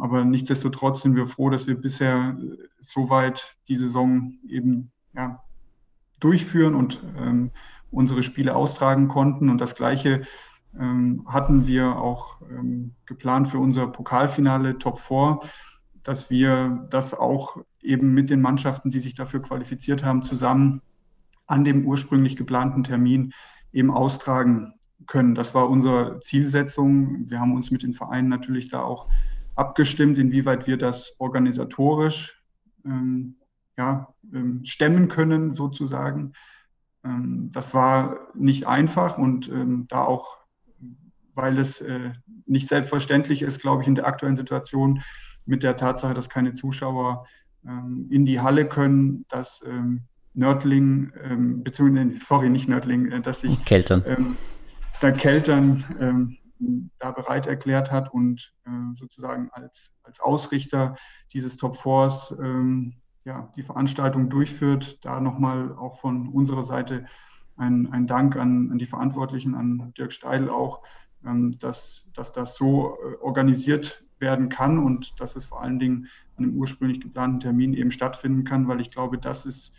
aber 0.00 0.24
nichtsdestotrotz 0.24 1.02
sind 1.02 1.16
wir 1.16 1.26
froh, 1.26 1.50
dass 1.50 1.66
wir 1.66 1.78
bisher 1.78 2.36
äh, 2.38 2.56
soweit 2.80 3.58
die 3.68 3.76
Saison 3.76 4.32
eben 4.48 4.90
ja, 5.14 5.42
durchführen 6.20 6.74
und 6.74 7.02
ähm, 7.16 7.50
unsere 7.90 8.22
Spiele 8.22 8.56
austragen 8.56 9.08
konnten. 9.08 9.50
Und 9.50 9.60
das 9.60 9.74
Gleiche 9.74 10.22
ähm, 10.78 11.24
hatten 11.26 11.66
wir 11.66 11.96
auch 11.96 12.40
ähm, 12.50 12.94
geplant 13.06 13.48
für 13.48 13.58
unser 13.58 13.86
Pokalfinale 13.86 14.78
Top 14.78 14.98
4, 14.98 15.40
dass 16.02 16.30
wir 16.30 16.86
das 16.90 17.12
auch 17.12 17.58
eben 17.82 18.14
mit 18.14 18.30
den 18.30 18.40
Mannschaften, 18.40 18.90
die 18.90 19.00
sich 19.00 19.14
dafür 19.14 19.42
qualifiziert 19.42 20.04
haben, 20.04 20.22
zusammen 20.22 20.82
an 21.46 21.64
dem 21.64 21.86
ursprünglich 21.86 22.36
geplanten 22.36 22.84
Termin 22.84 23.32
eben 23.72 23.90
austragen 23.90 24.74
können. 25.06 25.34
Das 25.34 25.54
war 25.54 25.68
unsere 25.68 26.20
Zielsetzung. 26.20 27.28
Wir 27.30 27.40
haben 27.40 27.54
uns 27.54 27.70
mit 27.70 27.82
den 27.82 27.94
Vereinen 27.94 28.28
natürlich 28.28 28.68
da 28.68 28.82
auch 28.82 29.08
abgestimmt, 29.58 30.18
inwieweit 30.18 30.66
wir 30.66 30.78
das 30.78 31.14
organisatorisch 31.18 32.40
ähm, 32.84 33.34
ja, 33.76 34.14
ähm, 34.32 34.64
stemmen 34.64 35.08
können, 35.08 35.50
sozusagen. 35.50 36.32
Ähm, 37.04 37.50
das 37.52 37.74
war 37.74 38.28
nicht 38.34 38.68
einfach 38.68 39.18
und 39.18 39.48
ähm, 39.48 39.86
da 39.88 40.04
auch, 40.04 40.38
weil 41.34 41.58
es 41.58 41.80
äh, 41.80 42.12
nicht 42.46 42.68
selbstverständlich 42.68 43.42
ist, 43.42 43.60
glaube 43.60 43.82
ich, 43.82 43.88
in 43.88 43.96
der 43.96 44.06
aktuellen 44.06 44.36
Situation 44.36 45.02
mit 45.44 45.64
der 45.64 45.76
Tatsache, 45.76 46.14
dass 46.14 46.28
keine 46.28 46.52
Zuschauer 46.52 47.26
ähm, 47.66 48.06
in 48.10 48.24
die 48.26 48.40
Halle 48.40 48.66
können, 48.66 49.24
dass 49.28 49.62
ähm, 49.66 50.02
Nördling, 50.34 51.10
beziehungsweise, 51.64 52.24
sorry, 52.24 52.48
nicht 52.48 52.68
Nördling, 52.68 53.10
äh, 53.10 53.20
dass 53.20 53.40
sich 53.40 53.64
Keltern. 53.64 54.36
der 55.02 55.12
Keltern 55.12 56.38
da 56.98 57.10
bereit 57.12 57.46
erklärt 57.46 57.90
hat 57.90 58.12
und 58.12 58.54
äh, 58.66 58.70
sozusagen 58.94 59.50
als, 59.52 59.92
als 60.02 60.20
Ausrichter 60.20 60.96
dieses 61.32 61.56
Top 61.56 61.76
Fours 61.76 62.34
ähm, 62.40 62.94
ja, 63.24 63.50
die 63.56 63.62
Veranstaltung 63.62 64.28
durchführt. 64.28 64.98
Da 65.04 65.20
nochmal 65.20 65.72
auch 65.72 66.00
von 66.00 66.28
unserer 66.28 66.62
Seite 66.62 67.06
ein, 67.56 67.92
ein 67.92 68.06
Dank 68.06 68.36
an, 68.36 68.70
an 68.72 68.78
die 68.78 68.86
Verantwortlichen, 68.86 69.54
an 69.54 69.92
Dirk 69.96 70.12
Steidl 70.12 70.48
auch, 70.48 70.82
ähm, 71.24 71.56
dass, 71.58 72.08
dass 72.14 72.32
das 72.32 72.54
so 72.54 72.96
äh, 72.96 73.16
organisiert 73.20 74.04
werden 74.18 74.48
kann 74.48 74.78
und 74.78 75.20
dass 75.20 75.36
es 75.36 75.44
vor 75.44 75.62
allen 75.62 75.78
Dingen 75.78 76.08
an 76.36 76.44
einem 76.44 76.56
ursprünglich 76.56 77.00
geplanten 77.00 77.40
Termin 77.40 77.74
eben 77.74 77.90
stattfinden 77.90 78.44
kann, 78.44 78.66
weil 78.66 78.80
ich 78.80 78.90
glaube, 78.90 79.18
das 79.18 79.46
ist 79.46 79.72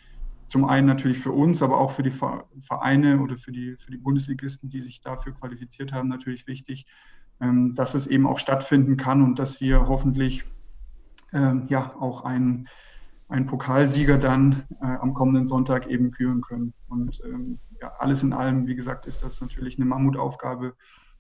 zum 0.50 0.66
einen 0.66 0.88
natürlich 0.88 1.20
für 1.20 1.32
uns, 1.32 1.62
aber 1.62 1.80
auch 1.80 1.92
für 1.92 2.04
die 2.04 2.12
Vereine 2.12 3.22
oder 3.22 3.38
für 3.38 3.52
die, 3.52 3.76
für 3.78 3.92
die 3.92 3.98
Bundesligisten, 3.98 4.70
die 4.70 4.82
sich 4.82 5.00
dafür 5.00 5.34
qualifiziert 5.34 5.94
haben, 5.94 6.10
natürlich 6.10 6.48
wichtig, 6.48 6.88
ähm, 7.40 7.76
dass 7.76 7.94
es 7.94 8.08
eben 8.08 8.26
auch 8.26 8.40
stattfinden 8.40 8.98
kann 8.98 9.22
und 9.22 9.38
dass 9.38 9.62
wir 9.62 9.88
hoffentlich 9.88 10.44
ähm, 11.34 11.66
ja 11.70 11.94
auch 12.00 12.26
einen, 12.26 12.68
einen 13.28 13.46
Pokalsieger 13.46 14.18
dann 14.18 14.64
äh, 14.82 14.86
am 14.86 15.14
kommenden 15.14 15.46
Sonntag 15.46 15.88
eben 15.88 16.10
küren 16.10 16.42
können. 16.42 16.74
Und 16.88 17.22
ähm, 17.24 17.60
ja, 17.80 17.94
alles 18.00 18.24
in 18.24 18.34
allem, 18.34 18.66
wie 18.66 18.76
gesagt, 18.76 19.06
ist 19.06 19.22
das 19.22 19.40
natürlich 19.42 19.78
eine 19.78 19.86
Mammutaufgabe. 19.86 20.76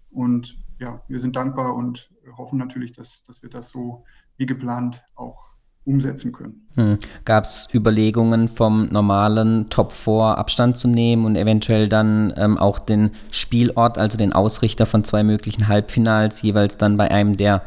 Und 0.09 0.57
ja, 0.79 1.03
wir 1.07 1.19
sind 1.19 1.35
dankbar 1.35 1.75
und 1.75 2.11
hoffen 2.35 2.57
natürlich, 2.57 2.93
dass, 2.93 3.21
dass 3.23 3.43
wir 3.43 3.49
das 3.51 3.69
so 3.69 4.05
wie 4.37 4.47
geplant 4.47 5.03
auch 5.13 5.49
umsetzen 5.85 6.31
können. 6.31 6.67
Hm. 6.75 6.97
Gab 7.25 7.45
es 7.45 7.67
Überlegungen 7.73 8.47
vom 8.47 8.89
normalen 8.89 9.69
Top 9.69 9.91
4 9.91 10.37
Abstand 10.37 10.77
zu 10.77 10.87
nehmen 10.87 11.25
und 11.25 11.35
eventuell 11.35 11.89
dann 11.89 12.33
ähm, 12.37 12.57
auch 12.57 12.79
den 12.79 13.11
Spielort, 13.31 13.97
also 13.97 14.17
den 14.17 14.33
Ausrichter 14.33 14.85
von 14.85 15.03
zwei 15.03 15.23
möglichen 15.23 15.67
Halbfinals 15.67 16.41
jeweils 16.41 16.77
dann 16.77 16.97
bei 16.97 17.09
einem 17.09 17.37
der, 17.37 17.63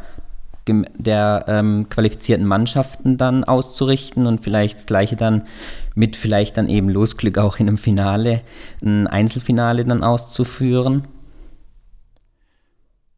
der 0.66 1.44
ähm, 1.48 1.88
qualifizierten 1.88 2.46
Mannschaften 2.46 3.18
dann 3.18 3.44
auszurichten 3.44 4.26
und 4.26 4.40
vielleicht 4.40 4.76
das 4.76 4.86
gleiche 4.86 5.16
dann 5.16 5.44
mit 5.94 6.14
vielleicht 6.14 6.56
dann 6.56 6.68
eben 6.68 6.88
Losglück 6.88 7.38
auch 7.38 7.58
in 7.58 7.68
einem 7.68 7.78
Finale, 7.78 8.42
ein 8.82 9.08
Einzelfinale 9.08 9.84
dann 9.84 10.04
auszuführen? 10.04 11.08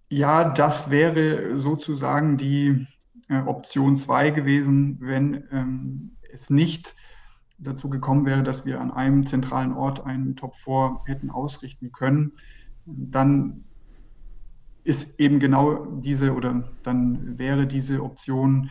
Ja, 0.09 0.51
das 0.51 0.91
wäre 0.91 1.59
sozusagen 1.59 2.37
die 2.37 2.87
äh, 3.29 3.41
Option 3.43 3.97
2 3.97 4.31
gewesen, 4.31 4.99
wenn 5.01 5.45
ähm, 5.51 6.07
es 6.33 6.51
nicht 6.51 6.95
dazu 7.59 7.89
gekommen 7.89 8.27
wäre, 8.27 8.43
dass 8.43 8.67
wir 8.67 8.81
an 8.81 8.91
einem 8.91 9.27
zentralen 9.27 9.73
Ort 9.73 10.05
einen 10.05 10.37
Top 10.37 10.55
4 10.55 11.01
hätten 11.07 11.31
ausrichten 11.31 11.93
können, 11.93 12.33
dann 12.87 13.65
ist 14.85 15.19
eben 15.19 15.41
genau 15.41 15.87
diese 15.87 16.35
oder 16.35 16.69
dann 16.83 17.39
wäre 17.39 17.67
diese 17.67 18.03
Option 18.03 18.71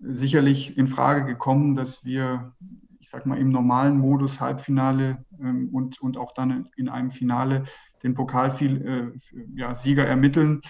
sicherlich 0.00 0.76
in 0.76 0.88
Frage 0.88 1.24
gekommen, 1.24 1.76
dass 1.76 2.04
wir, 2.04 2.52
ich 2.98 3.08
sag 3.08 3.26
mal, 3.26 3.38
im 3.38 3.50
normalen 3.50 3.96
Modus 3.96 4.40
Halbfinale 4.40 5.24
ähm, 5.40 5.68
und, 5.72 6.00
und 6.00 6.16
auch 6.16 6.34
dann 6.34 6.68
in 6.76 6.88
einem 6.88 7.12
Finale 7.12 7.64
den 8.02 8.14
Pokalsieger 8.14 8.80
äh, 8.84 9.12
ja, 9.54 10.04
ermitteln. 10.04 10.62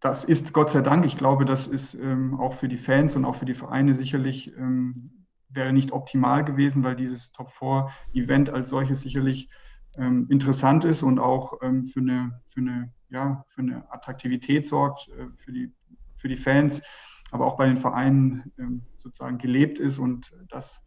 Das 0.00 0.24
ist 0.24 0.54
Gott 0.54 0.70
sei 0.70 0.80
Dank, 0.80 1.04
ich 1.04 1.16
glaube, 1.16 1.44
das 1.44 1.66
ist 1.66 1.94
ähm, 1.94 2.40
auch 2.40 2.54
für 2.54 2.68
die 2.68 2.78
Fans 2.78 3.16
und 3.16 3.24
auch 3.24 3.34
für 3.34 3.44
die 3.44 3.54
Vereine 3.54 3.92
sicherlich 3.92 4.56
ähm, 4.56 5.26
wäre 5.50 5.72
nicht 5.72 5.92
optimal 5.92 6.44
gewesen, 6.44 6.84
weil 6.84 6.96
dieses 6.96 7.32
Top-4-Event 7.32 8.50
als 8.50 8.70
solches 8.70 9.00
sicherlich 9.00 9.48
ähm, 9.96 10.26
interessant 10.30 10.84
ist 10.84 11.02
und 11.02 11.18
auch 11.18 11.60
ähm, 11.62 11.84
für, 11.84 12.00
eine, 12.00 12.40
für, 12.46 12.60
eine, 12.60 12.92
ja, 13.10 13.44
für 13.48 13.60
eine 13.60 13.92
Attraktivität 13.92 14.66
sorgt 14.66 15.08
äh, 15.08 15.26
für, 15.36 15.52
die, 15.52 15.72
für 16.14 16.28
die 16.28 16.36
Fans, 16.36 16.80
aber 17.30 17.46
auch 17.46 17.56
bei 17.56 17.66
den 17.66 17.76
Vereinen 17.76 18.52
ähm, 18.58 18.82
sozusagen 18.96 19.38
gelebt 19.38 19.78
ist 19.78 19.98
und 19.98 20.34
das 20.48 20.82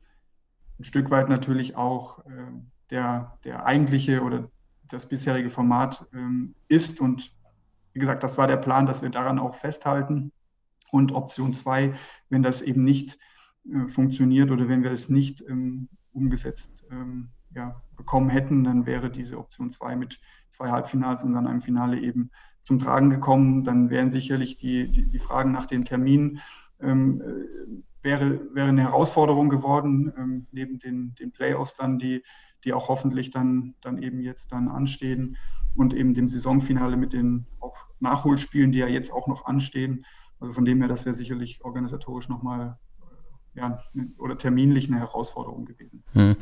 ein 0.80 0.86
Stück 0.86 1.12
weit 1.12 1.30
natürlich 1.30 1.76
auch 1.76 2.26
äh, 2.26 2.52
der, 2.90 3.38
der 3.44 3.66
eigentliche 3.66 4.22
oder 4.22 4.50
das 4.88 5.08
bisherige 5.08 5.50
Format 5.50 6.08
ähm, 6.14 6.56
ist. 6.68 7.00
Und 7.00 7.34
wie 7.94 8.00
gesagt, 8.00 8.24
das 8.24 8.38
war 8.38 8.48
der 8.48 8.58
Plan, 8.58 8.86
dass 8.86 9.02
wir 9.02 9.10
daran 9.10 9.40
auch 9.40 9.56
festhalten. 9.56 10.32
Und 10.92 11.12
Option 11.12 11.54
2, 11.54 11.94
wenn 12.30 12.44
das 12.44 12.62
eben 12.62 12.84
nicht 12.84 13.18
äh, 13.72 13.88
funktioniert 13.88 14.52
oder 14.52 14.68
wenn 14.68 14.84
wir 14.84 14.92
es 14.92 15.10
nicht 15.10 15.42
ähm, 15.48 15.90
umgesetzt 16.12 16.86
ähm, 16.92 17.30
ja, 17.56 17.82
bekommen 17.96 18.30
hätten, 18.30 18.64
dann 18.64 18.86
wäre 18.86 19.10
diese 19.10 19.38
Option 19.38 19.70
2 19.70 19.96
mit 19.96 20.20
zwei 20.50 20.70
Halbfinals 20.70 21.24
und 21.24 21.34
dann 21.34 21.48
einem 21.48 21.62
Finale 21.62 22.00
eben 22.00 22.30
zum 22.64 22.80
Tragen 22.80 23.10
gekommen. 23.10 23.64
Dann 23.64 23.90
wären 23.90 24.12
sicherlich 24.12 24.58
die, 24.58 24.92
die, 24.92 25.08
die 25.08 25.20
Fragen 25.20 25.52
nach 25.52 25.66
den 25.66 25.86
Terminen 25.86 26.40
ähm, 26.80 27.22
äh, 27.22 27.84
wäre, 28.04 28.54
wäre 28.54 28.70
eine 28.70 28.84
Herausforderung 28.84 29.50
geworden, 29.50 30.14
ähm, 30.18 30.48
neben 30.52 30.80
den, 30.80 31.16
den 31.16 31.32
Playoffs 31.32 31.76
dann, 31.76 32.00
die, 32.00 32.24
die 32.64 32.74
auch 32.74 32.90
hoffentlich 32.90 33.32
dann, 33.32 33.76
dann 33.82 34.02
eben 34.02 34.20
jetzt 34.20 34.52
dann 34.52 34.68
anstehen 34.68 35.38
und 35.76 35.94
eben 35.94 36.14
dem 36.14 36.28
Saisonfinale 36.28 36.98
mit 36.98 37.14
den 37.14 37.46
auch 37.60 37.76
Nachholspielen, 38.00 38.72
die 38.72 38.80
ja 38.80 38.88
jetzt 38.88 39.12
auch 39.12 39.28
noch 39.28 39.46
anstehen. 39.46 40.06
Also 40.40 40.54
von 40.54 40.66
dem 40.66 40.80
her, 40.80 40.88
das 40.88 41.06
wäre 41.06 41.14
sicherlich 41.14 41.64
organisatorisch 41.64 42.30
nochmal 42.30 42.78
äh, 43.56 43.60
ja, 43.60 43.80
oder 44.18 44.38
terminlich 44.38 44.90
eine 44.90 45.00
Herausforderung 45.00 45.66
gewesen. 45.66 46.04
Hm. 46.14 46.36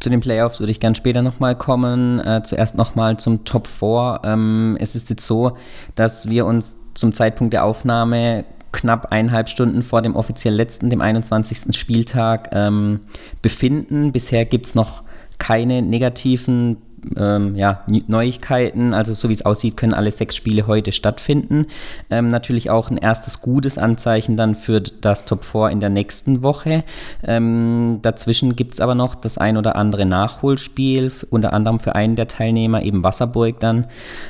Zu 0.00 0.10
den 0.10 0.20
Playoffs 0.20 0.58
würde 0.58 0.72
ich 0.72 0.80
gern 0.80 0.96
später 0.96 1.22
nochmal 1.22 1.56
kommen. 1.56 2.18
Äh, 2.18 2.42
zuerst 2.42 2.76
nochmal 2.76 3.18
zum 3.18 3.44
Top 3.44 3.68
4. 3.68 4.20
Ähm, 4.24 4.76
es 4.80 4.96
ist 4.96 5.10
jetzt 5.10 5.24
so, 5.24 5.56
dass 5.94 6.28
wir 6.28 6.44
uns 6.46 6.78
zum 6.94 7.12
Zeitpunkt 7.12 7.52
der 7.52 7.64
Aufnahme 7.64 8.44
knapp 8.72 9.12
eineinhalb 9.12 9.48
Stunden 9.48 9.82
vor 9.82 10.02
dem 10.02 10.16
offiziell 10.16 10.54
letzten, 10.54 10.90
dem 10.90 11.00
21. 11.00 11.76
Spieltag 11.76 12.50
ähm, 12.52 13.00
befinden. 13.42 14.12
Bisher 14.12 14.44
gibt 14.44 14.66
es 14.66 14.74
noch 14.74 15.02
keine 15.38 15.82
negativen 15.82 16.78
ähm, 17.16 17.56
ja, 17.56 17.78
Neuigkeiten. 18.06 18.94
Also 18.94 19.14
so 19.14 19.28
wie 19.28 19.32
es 19.32 19.44
aussieht, 19.44 19.76
können 19.76 19.94
alle 19.94 20.10
sechs 20.10 20.36
Spiele 20.36 20.66
heute 20.66 20.92
stattfinden. 20.92 21.66
Ähm, 22.10 22.28
natürlich 22.28 22.70
auch 22.70 22.90
ein 22.90 22.96
erstes 22.96 23.40
gutes 23.40 23.78
Anzeichen 23.78 24.36
dann 24.36 24.54
für 24.54 24.80
das 24.80 25.24
Top 25.24 25.44
4 25.44 25.70
in 25.70 25.80
der 25.80 25.90
nächsten 25.90 26.42
Woche. 26.42 26.84
Ähm, 27.22 27.98
dazwischen 28.02 28.56
gibt 28.56 28.74
es 28.74 28.80
aber 28.80 28.94
noch 28.94 29.14
das 29.14 29.38
ein 29.38 29.56
oder 29.56 29.76
andere 29.76 30.06
Nachholspiel, 30.06 31.12
unter 31.30 31.52
anderem 31.52 31.80
für 31.80 31.94
einen 31.94 32.16
der 32.16 32.28
Teilnehmer, 32.28 32.82
eben 32.82 33.02
Wasserburg 33.02 33.60
dann. 33.60 33.86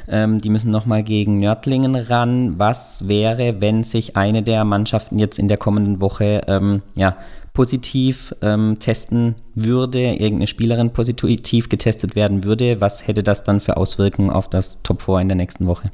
Ähm, 0.08 0.38
die 0.38 0.50
müssen 0.50 0.70
nochmal 0.70 1.02
gegen 1.02 1.40
Nördlingen 1.40 1.94
ran. 1.94 2.58
Was 2.58 3.08
wäre, 3.08 3.60
wenn 3.60 3.84
sich 3.84 4.16
eine 4.16 4.42
der 4.42 4.64
Mannschaften 4.64 5.18
jetzt 5.18 5.38
in 5.38 5.48
der 5.48 5.58
kommenden 5.58 6.00
Woche 6.00 6.42
ähm, 6.46 6.82
ja, 6.94 7.16
positiv 7.52 8.34
ähm, 8.40 8.78
testen 8.78 9.34
würde, 9.54 10.00
irgendeine 10.00 10.46
Spielerin 10.46 10.92
positiv 10.92 11.68
getestet 11.68 12.16
werden 12.16 12.44
würde, 12.44 12.80
was 12.80 13.06
hätte 13.06 13.22
das 13.22 13.44
dann 13.44 13.60
für 13.60 13.76
Auswirkungen 13.76 14.30
auf 14.30 14.48
das 14.48 14.82
Top 14.82 15.02
4 15.02 15.20
in 15.20 15.28
der 15.28 15.36
nächsten 15.36 15.66
Woche? 15.66 15.90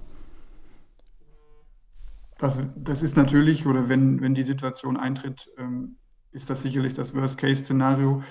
Das, 2.39 2.63
das 2.77 3.03
ist 3.03 3.17
natürlich, 3.17 3.67
oder 3.67 3.89
wenn, 3.89 4.21
wenn 4.21 4.35
die 4.35 4.45
Situation 4.45 4.97
eintritt, 4.97 5.49
ähm, 5.59 5.97
ist 6.31 6.49
das 6.49 6.63
sicherlich 6.63 6.95
das 6.95 7.15
Worst-Case-Szenario, 7.15 8.23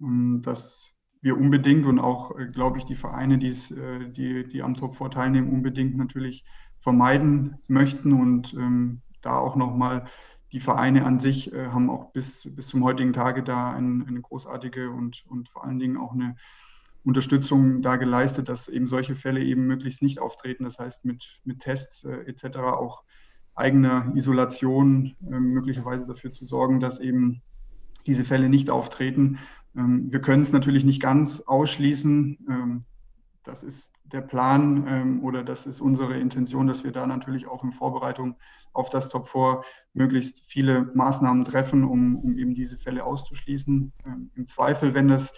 ähm, 0.00 0.40
dass 0.42 0.92
wir 1.20 1.38
unbedingt 1.38 1.86
und 1.86 2.00
auch, 2.00 2.36
äh, 2.36 2.46
glaube 2.46 2.78
ich, 2.78 2.84
die 2.84 2.96
Vereine, 2.96 3.34
äh, 3.36 4.10
die, 4.10 4.48
die 4.48 4.62
am 4.62 4.74
Top 4.74 4.96
4 4.96 5.10
teilnehmen, 5.10 5.52
unbedingt 5.52 5.96
natürlich 5.96 6.44
vermeiden 6.80 7.58
möchten 7.68 8.12
und 8.12 8.52
ähm, 8.54 9.02
da 9.20 9.38
auch 9.38 9.54
nochmal 9.54 10.06
die 10.52 10.60
Vereine 10.60 11.04
an 11.04 11.18
sich 11.18 11.52
äh, 11.52 11.68
haben 11.68 11.90
auch 11.90 12.12
bis, 12.12 12.48
bis 12.50 12.68
zum 12.68 12.84
heutigen 12.84 13.12
Tage 13.12 13.42
da 13.42 13.72
ein, 13.72 14.04
eine 14.06 14.20
großartige 14.20 14.90
und, 14.90 15.24
und 15.28 15.48
vor 15.48 15.64
allen 15.64 15.78
Dingen 15.78 15.96
auch 15.96 16.12
eine 16.12 16.36
Unterstützung 17.04 17.82
da 17.82 17.96
geleistet, 17.96 18.48
dass 18.48 18.68
eben 18.68 18.86
solche 18.86 19.16
Fälle 19.16 19.42
eben 19.42 19.66
möglichst 19.66 20.02
nicht 20.02 20.20
auftreten. 20.20 20.64
Das 20.64 20.78
heißt, 20.78 21.04
mit, 21.04 21.40
mit 21.44 21.60
Tests 21.60 22.04
äh, 22.04 22.28
etc. 22.28 22.58
auch 22.58 23.02
eigener 23.54 24.12
Isolation 24.14 25.16
äh, 25.30 25.40
möglicherweise 25.40 26.06
dafür 26.06 26.30
zu 26.30 26.44
sorgen, 26.44 26.80
dass 26.80 27.00
eben 27.00 27.42
diese 28.06 28.24
Fälle 28.24 28.48
nicht 28.48 28.70
auftreten. 28.70 29.38
Ähm, 29.76 30.12
wir 30.12 30.20
können 30.20 30.42
es 30.42 30.52
natürlich 30.52 30.84
nicht 30.84 31.00
ganz 31.00 31.40
ausschließen. 31.40 32.46
Ähm, 32.48 32.84
das 33.42 33.62
ist 33.62 33.92
der 34.04 34.20
Plan 34.20 34.86
ähm, 34.86 35.24
oder 35.24 35.42
das 35.42 35.66
ist 35.66 35.80
unsere 35.80 36.18
Intention, 36.18 36.66
dass 36.66 36.84
wir 36.84 36.92
da 36.92 37.06
natürlich 37.06 37.46
auch 37.46 37.64
in 37.64 37.72
Vorbereitung 37.72 38.36
auf 38.72 38.90
das 38.90 39.08
Top 39.08 39.26
4 39.26 39.62
möglichst 39.94 40.42
viele 40.44 40.90
Maßnahmen 40.94 41.44
treffen, 41.44 41.84
um, 41.84 42.16
um 42.16 42.38
eben 42.38 42.54
diese 42.54 42.78
Fälle 42.78 43.04
auszuschließen. 43.04 43.92
Ähm, 44.06 44.30
Im 44.34 44.46
Zweifel, 44.46 44.94
wenn 44.94 45.08
das 45.08 45.32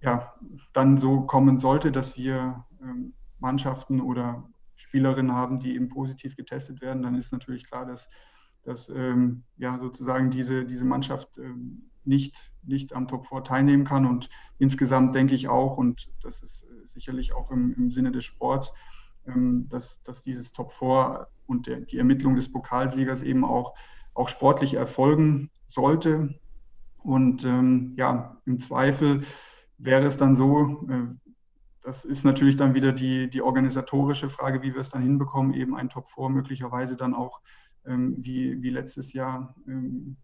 ja, 0.00 0.34
dann 0.72 0.96
so 0.96 1.22
kommen 1.22 1.58
sollte, 1.58 1.92
dass 1.92 2.16
wir 2.16 2.64
ähm, 2.82 3.14
Mannschaften 3.38 4.00
oder 4.00 4.48
Spielerinnen 4.76 5.32
haben, 5.32 5.58
die 5.58 5.74
eben 5.74 5.88
positiv 5.88 6.36
getestet 6.36 6.80
werden, 6.80 7.02
dann 7.02 7.14
ist 7.16 7.32
natürlich 7.32 7.64
klar, 7.64 7.84
dass, 7.84 8.08
dass 8.62 8.88
ähm, 8.88 9.44
ja, 9.56 9.78
sozusagen 9.78 10.30
diese, 10.30 10.64
diese 10.64 10.84
Mannschaft 10.84 11.38
ähm, 11.38 11.90
nicht, 12.04 12.52
nicht 12.62 12.92
am 12.94 13.08
Top 13.08 13.26
4 13.26 13.44
teilnehmen 13.44 13.84
kann. 13.84 14.06
Und 14.06 14.28
insgesamt 14.58 15.14
denke 15.14 15.34
ich 15.34 15.48
auch, 15.48 15.76
und 15.76 16.10
das 16.22 16.42
ist 16.42 16.64
sicherlich 16.92 17.32
auch 17.34 17.50
im, 17.50 17.74
im 17.74 17.90
Sinne 17.90 18.12
des 18.12 18.24
Sports, 18.24 18.72
ähm, 19.26 19.66
dass, 19.68 20.02
dass 20.02 20.22
dieses 20.22 20.52
Top 20.52 20.72
4 20.72 21.28
und 21.46 21.66
der, 21.66 21.80
die 21.80 21.98
Ermittlung 21.98 22.36
des 22.36 22.50
Pokalsiegers 22.50 23.22
eben 23.22 23.44
auch, 23.44 23.74
auch 24.14 24.28
sportlich 24.28 24.74
erfolgen 24.74 25.50
sollte. 25.64 26.38
Und 27.02 27.44
ähm, 27.44 27.94
ja, 27.96 28.36
im 28.44 28.58
Zweifel 28.58 29.22
wäre 29.78 30.04
es 30.04 30.16
dann 30.16 30.36
so, 30.36 30.86
äh, 30.88 31.06
das 31.80 32.04
ist 32.04 32.24
natürlich 32.24 32.56
dann 32.56 32.74
wieder 32.74 32.92
die, 32.92 33.30
die 33.30 33.40
organisatorische 33.40 34.28
Frage, 34.28 34.62
wie 34.62 34.74
wir 34.74 34.80
es 34.80 34.90
dann 34.90 35.02
hinbekommen, 35.02 35.54
eben 35.54 35.74
ein 35.76 35.88
Top 35.88 36.08
4 36.08 36.28
möglicherweise 36.28 36.96
dann 36.96 37.14
auch 37.14 37.40
ähm, 37.86 38.14
wie, 38.18 38.60
wie 38.62 38.70
letztes 38.70 39.12
Jahr 39.12 39.54
ähm, 39.66 40.16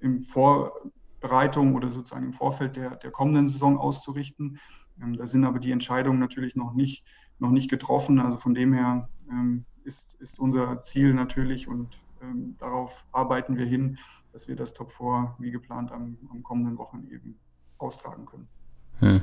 im 0.00 0.20
Vorbereitung 0.20 1.74
oder 1.74 1.88
sozusagen 1.88 2.26
im 2.26 2.32
Vorfeld 2.32 2.76
der, 2.76 2.96
der 2.96 3.10
kommenden 3.10 3.48
Saison 3.48 3.78
auszurichten. 3.78 4.58
Ähm, 5.02 5.16
da 5.16 5.26
sind 5.26 5.44
aber 5.44 5.58
die 5.58 5.72
Entscheidungen 5.72 6.18
natürlich 6.18 6.56
noch 6.56 6.72
nicht, 6.72 7.04
noch 7.38 7.50
nicht 7.50 7.70
getroffen. 7.70 8.18
Also 8.18 8.36
von 8.36 8.54
dem 8.54 8.72
her 8.72 9.08
ähm, 9.30 9.64
ist, 9.84 10.14
ist 10.14 10.38
unser 10.38 10.82
Ziel 10.82 11.14
natürlich 11.14 11.68
und 11.68 11.98
ähm, 12.22 12.56
darauf 12.58 13.04
arbeiten 13.12 13.56
wir 13.56 13.66
hin, 13.66 13.98
dass 14.32 14.48
wir 14.48 14.56
das 14.56 14.74
Top 14.74 14.92
4 14.92 15.36
wie 15.38 15.50
geplant 15.50 15.92
am, 15.92 16.18
am 16.30 16.42
kommenden 16.42 16.78
Wochen 16.78 17.08
eben 17.10 17.38
austragen 17.78 18.26
können. 18.26 18.48
Hm. 18.98 19.22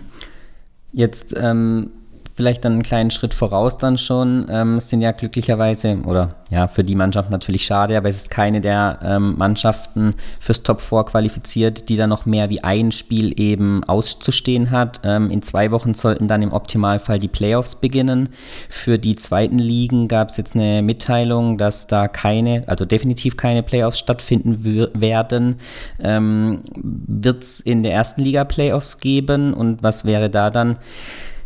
Jetzt 0.94 1.36
ähm, 1.38 1.92
vielleicht 2.36 2.66
einen 2.66 2.82
kleinen 2.82 3.12
Schritt 3.12 3.34
voraus 3.34 3.78
dann 3.78 3.98
schon. 3.98 4.48
Ähm, 4.50 4.78
es 4.78 4.90
sind 4.90 5.02
ja 5.02 5.12
glücklicherweise, 5.12 6.00
oder 6.06 6.36
ja, 6.50 6.68
für 6.68 6.84
die 6.84 6.96
Mannschaft 6.96 7.30
natürlich 7.30 7.66
schade, 7.66 7.96
aber 7.96 8.10
es 8.10 8.18
ist 8.18 8.30
keine 8.30 8.60
der 8.60 9.00
ähm, 9.04 9.36
Mannschaften 9.38 10.16
fürs 10.40 10.64
Top 10.64 10.82
4 10.82 11.04
qualifiziert, 11.06 11.90
die 11.90 11.96
dann 11.96 12.10
noch 12.10 12.26
mehr 12.26 12.50
wie 12.50 12.64
ein 12.64 12.92
Spiel 12.92 13.40
eben 13.40 13.84
auszustehen 13.84 14.72
hat. 14.72 15.02
Ähm, 15.04 15.30
in 15.30 15.44
zwei 15.44 15.72
Wochen 15.72 15.94
sollten 15.94 16.28
dann 16.28 16.42
im 16.42 16.54
Optimalfall 16.54 17.20
die 17.20 17.28
Playoffs 17.28 17.76
beginnen. 17.76 18.30
Für 18.68 18.98
die 18.98 19.16
zweiten 19.16 19.60
Ligen 19.60 20.08
gab 20.08 20.30
es 20.30 20.38
jetzt 20.38 20.56
eine 20.56 20.82
Mitteilung, 20.82 21.60
dass 21.60 21.86
da 21.86 22.08
keine, 22.08 22.64
also 22.68 22.86
definitiv 22.86 23.38
keine 23.38 23.62
Playoffs 23.62 24.00
stattfinden 24.00 24.64
werden. 24.96 25.58
Ähm, 26.00 26.62
Wird 26.76 27.44
es 27.44 27.60
in 27.60 27.84
der 27.84 27.94
ersten 27.94 28.22
Liga 28.22 28.44
Playoffs 28.44 29.00
geben 29.00 29.54
und 29.54 29.84
was 29.84 30.06
wäre 30.06 30.32
da 30.32 30.50
dann? 30.50 30.78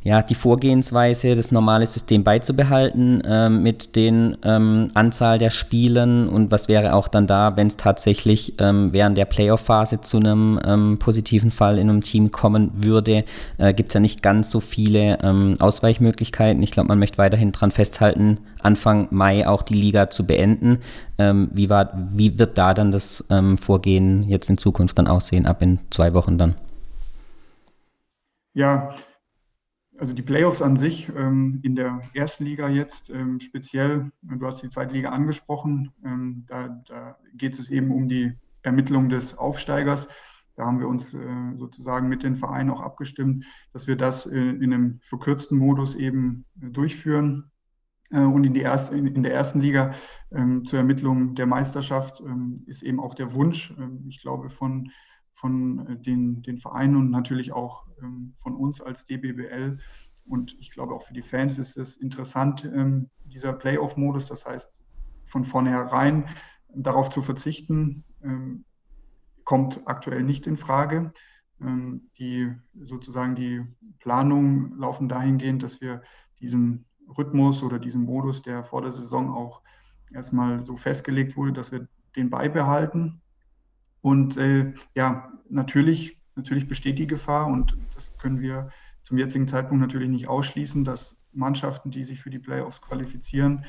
Ja, 0.08 0.22
die 0.22 0.36
Vorgehensweise, 0.36 1.36
das 1.36 1.52
normale 1.52 1.86
System 1.86 2.24
beizubehalten 2.24 3.20
äh, 3.26 3.50
mit 3.50 3.98
den 3.98 4.38
ähm, 4.44 4.90
Anzahl 4.94 5.38
der 5.38 5.50
Spielen 5.50 6.30
und 6.30 6.50
was 6.50 6.70
wäre 6.70 6.94
auch 6.94 7.10
dann 7.10 7.28
da, 7.28 7.58
wenn 7.58 7.68
es 7.68 7.76
tatsächlich 7.76 8.54
ähm, 8.60 8.94
während 8.94 9.18
der 9.18 9.26
Playoff-Phase 9.26 10.00
zu 10.00 10.16
einem 10.16 10.62
ähm, 10.64 10.98
positiven 10.98 11.52
Fall 11.52 11.78
in 11.78 11.90
einem 11.90 12.04
Team 12.04 12.32
kommen 12.32 12.72
würde, 12.76 13.26
äh, 13.58 13.74
gibt 13.74 13.90
es 13.90 13.96
ja 13.96 14.00
nicht 14.00 14.24
ganz 14.24 14.50
so 14.50 14.62
viele 14.62 15.20
ähm, 15.24 15.56
Ausweichmöglichkeiten. 15.60 16.64
Ich 16.64 16.72
glaube, 16.72 16.88
man 16.88 17.00
möchte 17.00 17.18
weiterhin 17.18 17.52
daran 17.52 17.72
festhalten, 17.72 18.38
Anfang 18.62 19.10
Mai 19.12 19.46
auch 19.46 19.62
die 19.62 19.74
Liga 19.74 20.10
zu 20.10 20.26
beenden. 20.26 20.78
Ähm, 21.18 21.50
wie, 21.52 21.70
war, 21.70 21.92
wie 22.14 22.40
wird 22.40 22.58
da 22.58 22.74
dann 22.74 22.92
das 22.92 23.26
ähm, 23.30 23.58
Vorgehen 23.58 24.24
jetzt 24.24 24.50
in 24.50 24.58
Zukunft 24.58 24.98
dann 24.98 25.08
aussehen, 25.08 25.46
ab 25.46 25.62
in 25.62 25.80
zwei 25.90 26.14
Wochen 26.14 26.38
dann? 26.38 26.56
Ja, 28.54 28.92
also 30.00 30.14
die 30.14 30.22
Playoffs 30.22 30.62
an 30.62 30.78
sich 30.78 31.10
ähm, 31.10 31.60
in 31.64 31.76
der 31.76 32.02
ersten 32.14 32.46
Liga 32.46 32.70
jetzt 32.70 33.10
ähm, 33.10 33.40
speziell, 33.40 34.12
du 34.22 34.46
hast 34.46 34.62
die 34.62 34.70
zweite 34.70 34.96
Liga 34.96 35.10
angesprochen, 35.10 35.92
ähm, 36.06 36.44
da, 36.48 36.82
da 36.88 37.18
geht 37.34 37.58
es 37.58 37.70
eben 37.70 37.92
um 37.92 38.08
die 38.08 38.34
Ermittlung 38.64 39.10
des 39.10 39.38
Aufsteigers. 39.38 40.08
Da 40.56 40.66
haben 40.66 40.80
wir 40.80 40.88
uns 40.88 41.14
äh, 41.14 41.56
sozusagen 41.56 42.10
mit 42.10 42.24
den 42.24 42.36
Vereinen 42.36 42.72
auch 42.72 42.82
abgestimmt, 42.82 43.46
dass 43.74 43.88
wir 43.88 43.96
das 43.96 44.26
äh, 44.26 44.38
in 44.38 44.74
einem 44.74 45.00
verkürzten 45.02 45.58
Modus 45.58 45.96
eben 45.96 46.46
äh, 46.62 46.70
durchführen. 46.70 47.52
Äh, 48.10 48.22
und 48.22 48.44
in, 48.44 48.56
erste, 48.56 48.96
in, 48.96 49.08
in 49.08 49.24
der 49.24 49.34
ersten 49.34 49.62
Liga 49.62 49.92
ähm, 50.32 50.66
zur 50.66 50.80
Ermittlung 50.80 51.36
der 51.36 51.46
Meisterschaft 51.46 52.22
ähm, 52.22 52.64
ist 52.66 52.82
eben 52.82 53.00
auch 53.00 53.14
der 53.14 53.34
Wunsch, 53.34 53.74
ähm, 53.78 54.06
ich 54.08 54.20
glaube, 54.22 54.50
von 54.50 54.90
von 55.38 55.88
äh, 55.88 55.98
den, 55.98 56.42
den 56.42 56.58
Vereinen 56.58 56.96
und 56.96 57.12
natürlich 57.12 57.54
auch 57.54 57.86
ähm, 58.02 58.34
von 58.40 58.56
uns 58.56 58.82
als 58.82 59.06
DBBL. 59.06 59.78
Und 60.26 60.58
ich 60.60 60.72
glaube 60.72 60.94
auch 60.94 61.04
für 61.04 61.14
die 61.14 61.22
Fans 61.22 61.58
ist 61.58 61.78
es 61.78 61.98
interessant, 61.98 62.66
ähm, 62.66 63.10
dieser 63.24 63.54
Playoff-Modus, 63.54 64.28
das 64.28 64.46
heißt 64.46 64.84
von 65.26 65.46
vornherein 65.46 66.26
darauf 66.74 67.10
zu 67.10 67.22
verzichten, 67.22 68.04
ähm, 68.24 68.66
kommt 69.44 69.82
aktuell 69.86 70.24
nicht 70.24 70.48
in 70.48 70.58
Frage. 70.58 71.14
Die 72.20 72.54
sozusagen 72.76 73.34
die 73.34 73.66
Planungen 73.98 74.78
laufen 74.78 75.10
dahingehend, 75.10 75.64
dass 75.64 75.82
wir 75.82 76.04
diesen 76.40 76.86
Rhythmus 77.18 77.64
oder 77.64 77.80
diesen 77.80 78.04
Modus, 78.04 78.44
der 78.44 78.64
vor 78.64 78.84
der 78.84 78.92
Saison 78.92 79.32
auch 79.34 79.64
erstmal 80.12 80.62
so 80.62 80.76
festgelegt 80.76 81.36
wurde, 81.36 81.54
dass 81.54 81.72
wir 81.72 81.88
den 82.16 82.30
beibehalten 82.30 83.22
und 84.08 84.38
äh, 84.38 84.74
ja, 84.96 85.34
natürlich, 85.50 86.18
natürlich 86.36 86.66
besteht 86.66 86.98
die 86.98 87.08
Gefahr 87.08 87.48
und 87.48 87.76
das 87.94 88.18
können 88.18 88.40
wir 88.40 88.70
zum 89.04 89.18
jetzigen 89.18 89.50
Zeitpunkt 89.50 89.82
natürlich 89.82 90.08
nicht 90.08 90.30
ausschließen, 90.30 90.86
dass 90.86 91.18
Mannschaften, 91.34 91.92
die 91.92 92.06
sich 92.06 92.22
für 92.22 92.30
die 92.30 92.40
Playoffs 92.40 92.82
qualifizieren 92.82 93.66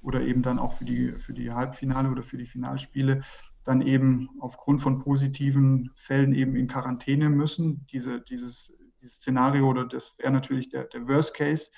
oder 0.00 0.20
eben 0.20 0.42
dann 0.42 0.60
auch 0.60 0.74
für 0.74 0.84
die, 0.84 1.18
für 1.18 1.32
die 1.32 1.50
Halbfinale 1.50 2.08
oder 2.08 2.22
für 2.22 2.38
die 2.38 2.46
Finalspiele, 2.46 3.22
dann 3.64 3.80
eben 3.80 4.28
aufgrund 4.38 4.80
von 4.80 5.00
positiven 5.00 5.90
Fällen 5.96 6.34
eben 6.34 6.54
in 6.54 6.68
Quarantäne 6.68 7.28
müssen. 7.28 7.84
Diese, 7.90 8.20
dieses, 8.20 8.72
dieses 9.00 9.16
Szenario 9.16 9.68
oder 9.68 9.86
das 9.86 10.16
wäre 10.18 10.30
natürlich 10.30 10.68
der, 10.68 10.84
der 10.84 11.08
Worst 11.08 11.34
Case. 11.34 11.68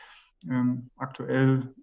Ähm, 0.51 0.91
aktuell 0.97 1.75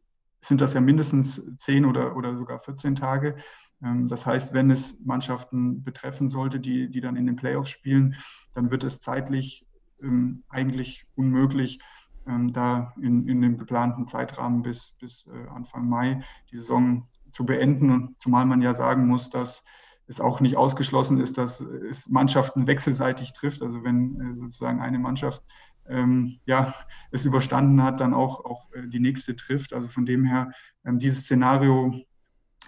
sind 0.41 0.61
das 0.61 0.73
ja 0.73 0.79
mindestens 0.79 1.41
10 1.57 1.85
oder, 1.85 2.15
oder 2.15 2.37
sogar 2.37 2.59
14 2.59 2.93
Tage. 2.93 3.35
Ähm, 3.83 4.07
das 4.07 4.25
heißt, 4.25 4.53
wenn 4.53 4.71
es 4.71 4.99
Mannschaften 5.05 5.83
betreffen 5.83 6.29
sollte, 6.29 6.59
die, 6.59 6.89
die 6.89 7.01
dann 7.01 7.15
in 7.15 7.25
den 7.25 7.35
Playoffs 7.35 7.69
spielen, 7.69 8.15
dann 8.53 8.71
wird 8.71 8.83
es 8.83 8.99
zeitlich 8.99 9.65
ähm, 10.01 10.43
eigentlich 10.49 11.05
unmöglich, 11.15 11.79
ähm, 12.27 12.51
da 12.51 12.93
in, 13.01 13.27
in 13.27 13.41
dem 13.41 13.57
geplanten 13.57 14.07
Zeitrahmen 14.07 14.61
bis, 14.61 14.93
bis 14.99 15.27
äh, 15.27 15.49
Anfang 15.49 15.87
Mai 15.87 16.21
die 16.51 16.57
Saison 16.57 17.07
zu 17.31 17.45
beenden. 17.45 18.15
Zumal 18.19 18.45
man 18.45 18.61
ja 18.61 18.73
sagen 18.73 19.07
muss, 19.07 19.29
dass 19.29 19.63
es 20.07 20.19
auch 20.19 20.39
nicht 20.39 20.57
ausgeschlossen 20.57 21.19
ist, 21.19 21.37
dass 21.37 21.61
es 21.61 22.09
Mannschaften 22.09 22.65
wechselseitig 22.65 23.33
trifft. 23.33 23.61
Also 23.61 23.83
wenn 23.83 24.19
äh, 24.19 24.35
sozusagen 24.35 24.81
eine 24.81 24.99
Mannschaft 24.99 25.43
ähm, 25.87 26.39
ja, 26.45 26.73
es 27.11 27.25
überstanden 27.25 27.81
hat, 27.83 27.99
dann 27.99 28.13
auch, 28.13 28.45
auch 28.45 28.71
äh, 28.73 28.87
die 28.87 28.99
nächste 28.99 29.35
trifft. 29.35 29.73
Also 29.73 29.87
von 29.87 30.05
dem 30.05 30.25
her, 30.25 30.51
ähm, 30.85 30.99
dieses 30.99 31.23
Szenario 31.23 31.93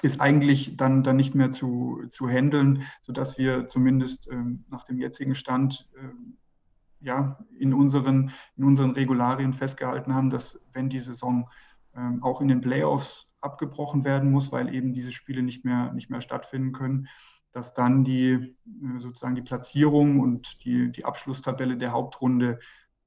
ist 0.01 0.21
eigentlich 0.21 0.77
dann, 0.77 1.03
dann 1.03 1.17
nicht 1.17 1.35
mehr 1.35 1.51
zu, 1.51 2.03
zu 2.09 2.27
handeln, 2.27 2.83
sodass 3.01 3.37
wir 3.37 3.67
zumindest 3.67 4.29
ähm, 4.31 4.65
nach 4.69 4.83
dem 4.85 4.97
jetzigen 4.97 5.35
Stand 5.35 5.87
ähm, 5.97 6.37
ja, 7.01 7.37
in, 7.57 7.73
unseren, 7.73 8.31
in 8.55 8.63
unseren 8.63 8.91
Regularien 8.91 9.53
festgehalten 9.53 10.13
haben, 10.13 10.29
dass 10.29 10.59
wenn 10.71 10.89
die 10.89 10.99
Saison 10.99 11.49
ähm, 11.95 12.23
auch 12.23 12.41
in 12.41 12.47
den 12.47 12.61
Playoffs 12.61 13.27
abgebrochen 13.41 14.05
werden 14.05 14.31
muss, 14.31 14.51
weil 14.51 14.73
eben 14.73 14.93
diese 14.93 15.11
Spiele 15.11 15.41
nicht 15.41 15.65
mehr, 15.65 15.91
nicht 15.93 16.09
mehr 16.09 16.21
stattfinden 16.21 16.71
können, 16.73 17.07
dass 17.51 17.73
dann 17.73 18.03
die 18.03 18.31
äh, 18.31 18.99
sozusagen 18.99 19.35
die 19.35 19.41
Platzierung 19.41 20.19
und 20.19 20.63
die, 20.63 20.91
die 20.91 21.05
Abschlusstabelle 21.05 21.77
der 21.77 21.91
Hauptrunde 21.91 22.59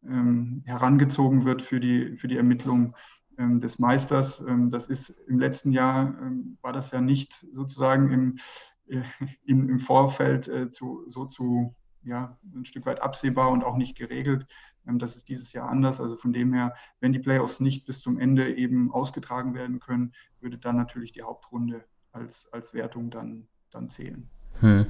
ähm, 0.02 0.62
herangezogen 0.66 1.44
wird 1.44 1.62
für 1.62 1.80
die, 1.80 2.16
für 2.16 2.28
die 2.28 2.36
Ermittlung 2.36 2.94
des 3.36 3.78
Meisters. 3.78 4.40
Ähm, 4.40 4.70
das 4.70 4.86
ist 4.86 5.10
im 5.28 5.38
letzten 5.38 5.72
Jahr, 5.72 6.14
ähm, 6.20 6.58
war 6.62 6.72
das 6.72 6.90
ja 6.90 7.00
nicht 7.00 7.46
sozusagen 7.52 8.10
im, 8.10 8.38
äh, 8.86 9.02
im, 9.44 9.68
im 9.68 9.78
Vorfeld 9.78 10.48
äh, 10.48 10.70
zu, 10.70 11.04
so 11.08 11.26
zu, 11.26 11.74
ja, 12.02 12.38
ein 12.54 12.64
Stück 12.64 12.86
weit 12.86 13.00
absehbar 13.00 13.50
und 13.50 13.64
auch 13.64 13.76
nicht 13.76 13.96
geregelt. 13.96 14.46
Das 14.86 15.16
ist 15.16 15.30
dieses 15.30 15.54
Jahr 15.54 15.70
anders. 15.70 15.98
Also 15.98 16.14
von 16.14 16.34
dem 16.34 16.52
her, 16.52 16.74
wenn 17.00 17.14
die 17.14 17.18
Playoffs 17.18 17.58
nicht 17.58 17.86
bis 17.86 18.00
zum 18.02 18.18
Ende 18.18 18.54
eben 18.54 18.92
ausgetragen 18.92 19.54
werden 19.54 19.80
können, 19.80 20.12
würde 20.40 20.58
dann 20.58 20.76
natürlich 20.76 21.12
die 21.12 21.22
Hauptrunde 21.22 21.84
als, 22.12 22.48
als 22.52 22.74
Wertung 22.74 23.10
dann, 23.10 23.48
dann 23.70 23.88
zählen. 23.88 24.28
Hm. 24.60 24.86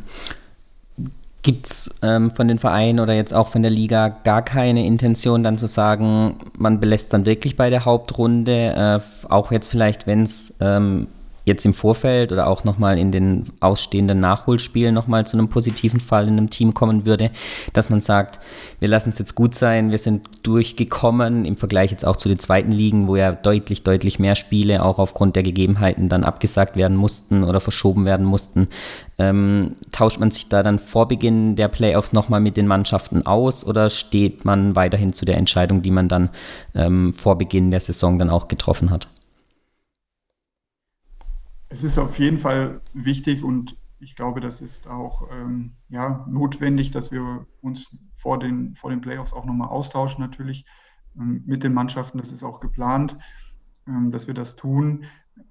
Gibt 1.45 1.67
es 1.67 1.95
ähm, 2.01 2.31
von 2.31 2.49
den 2.49 2.59
Vereinen 2.59 3.01
oder 3.01 3.13
jetzt 3.13 3.35
auch 3.35 3.49
von 3.49 3.61
der 3.61 3.71
Liga 3.71 4.09
gar 4.09 4.41
keine 4.41 4.87
Intention, 4.87 5.43
dann 5.45 5.59
zu 5.59 5.67
sagen, 5.67 6.39
man 6.57 6.81
belässt 6.81 7.13
dann 7.13 7.27
wirklich 7.27 7.55
bei 7.55 7.69
der 7.69 7.85
Hauptrunde, 7.85 9.01
äh, 9.05 9.29
auch 9.29 9.53
jetzt 9.53 9.69
vielleicht, 9.69 10.07
wenn 10.07 10.23
es 10.23 10.57
ähm, 10.61 11.07
jetzt 11.45 11.65
im 11.67 11.75
Vorfeld 11.75 12.33
oder 12.33 12.47
auch 12.47 12.65
nochmal 12.65 12.99
in 12.99 13.13
den 13.13 13.47
ausstehenden 13.61 14.21
Nachholspielen 14.21 14.95
nochmal 14.95 15.27
zu 15.27 15.37
einem 15.37 15.49
positiven 15.49 16.01
Fall 16.01 16.27
in 16.27 16.39
einem 16.39 16.51
Team 16.51 16.75
kommen 16.75 17.07
würde, 17.07 17.31
dass 17.73 17.91
man 17.91 18.01
sagt, 18.01 18.41
wir 18.81 18.89
lassen 18.89 19.11
es 19.11 19.19
jetzt 19.19 19.35
gut 19.35 19.55
sein, 19.55 19.91
wir 19.91 19.99
sind 19.99 20.29
durchgekommen 20.43 21.45
im 21.45 21.57
Vergleich 21.57 21.91
jetzt 21.91 22.07
auch 22.07 22.17
zu 22.17 22.29
den 22.29 22.39
zweiten 22.39 22.73
Ligen, 22.73 23.09
wo 23.09 23.17
ja 23.17 23.33
deutlich, 23.33 23.83
deutlich 23.83 24.19
mehr 24.19 24.37
Spiele 24.37 24.83
auch 24.83 24.99
aufgrund 24.99 25.37
der 25.37 25.43
Gegebenheiten 25.43 26.09
dann 26.09 26.25
abgesagt 26.25 26.77
werden 26.77 26.97
mussten 26.97 27.45
oder 27.45 27.61
verschoben 27.61 28.05
werden 28.05 28.27
mussten. 28.27 28.69
Ähm, 29.19 29.75
tauscht 29.93 30.19
man 30.19 30.31
sich 30.31 30.49
da 30.49 30.63
dann 30.63 30.79
vor 30.79 31.07
Beginn 31.07 31.57
der 31.57 31.69
Playoffs 31.69 32.13
nochmal 32.13 32.41
mit 32.41 32.57
den 32.57 32.67
Mannschaften 32.67 33.25
aus 33.27 33.65
oder 33.65 33.91
steht 33.91 34.45
man 34.45 34.75
weiterhin 34.75 35.13
zu 35.13 35.25
der 35.25 35.37
Entscheidung, 35.37 35.83
die 35.83 35.91
man 35.91 36.09
dann 36.09 36.31
ähm, 36.75 37.13
vor 37.13 37.39
Beginn 37.39 37.71
der 37.71 37.81
Saison 37.81 38.19
dann 38.19 38.31
auch 38.31 38.49
getroffen 38.49 38.91
hat? 38.91 39.09
Es 41.75 41.83
ist 41.83 41.99
auf 41.99 42.21
jeden 42.21 42.39
Fall 42.39 42.83
wichtig 42.93 43.43
und 43.43 43.77
ich 43.99 44.15
glaube, 44.15 44.41
das 44.41 44.61
ist 44.61 44.87
auch 44.87 45.29
ähm, 45.33 45.73
ja, 45.89 46.25
notwendig, 46.31 46.93
dass 46.93 47.11
wir 47.11 47.49
uns 47.63 47.91
vor 48.15 48.39
den, 48.39 48.77
vor 48.77 48.91
den 48.91 49.01
Playoffs 49.01 49.33
auch 49.33 49.45
nochmal 49.45 49.71
austauschen, 49.71 50.23
natürlich 50.23 50.67
ähm, 51.17 51.43
mit 51.47 51.65
den 51.65 51.75
Mannschaften. 51.75 52.19
Das 52.19 52.31
ist 52.31 52.45
auch 52.45 52.61
geplant, 52.61 53.19
ähm, 53.89 54.13
dass 54.13 54.29
wir 54.29 54.35
das 54.35 54.55
tun. 54.55 55.07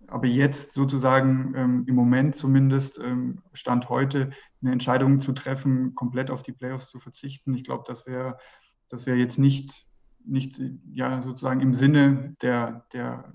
Aber 0.08 0.26
jetzt 0.26 0.72
sozusagen 0.72 1.56
ähm, 1.58 1.84
im 1.88 1.96
Moment 1.96 2.38
zumindest, 2.38 3.00
ähm, 3.00 3.40
Stand 3.52 3.90
heute, 3.90 4.30
eine 4.62 4.72
Entscheidung 4.72 5.20
zu 5.20 5.34
treffen, 5.34 5.94
komplett 5.94 6.32
auf 6.32 6.42
die 6.42 6.54
Playoffs 6.54 6.88
zu 6.88 7.00
verzichten, 7.00 7.54
ich 7.54 7.66
glaube, 7.66 7.84
das 7.86 8.08
wäre 8.08 8.38
das 8.88 9.06
wär 9.06 9.18
jetzt 9.18 9.40
nicht, 9.40 9.88
nicht 10.24 10.62
ja, 10.90 11.22
sozusagen 11.22 11.60
im 11.60 11.74
Sinne 11.74 12.38
der, 12.42 12.86
der 12.94 13.34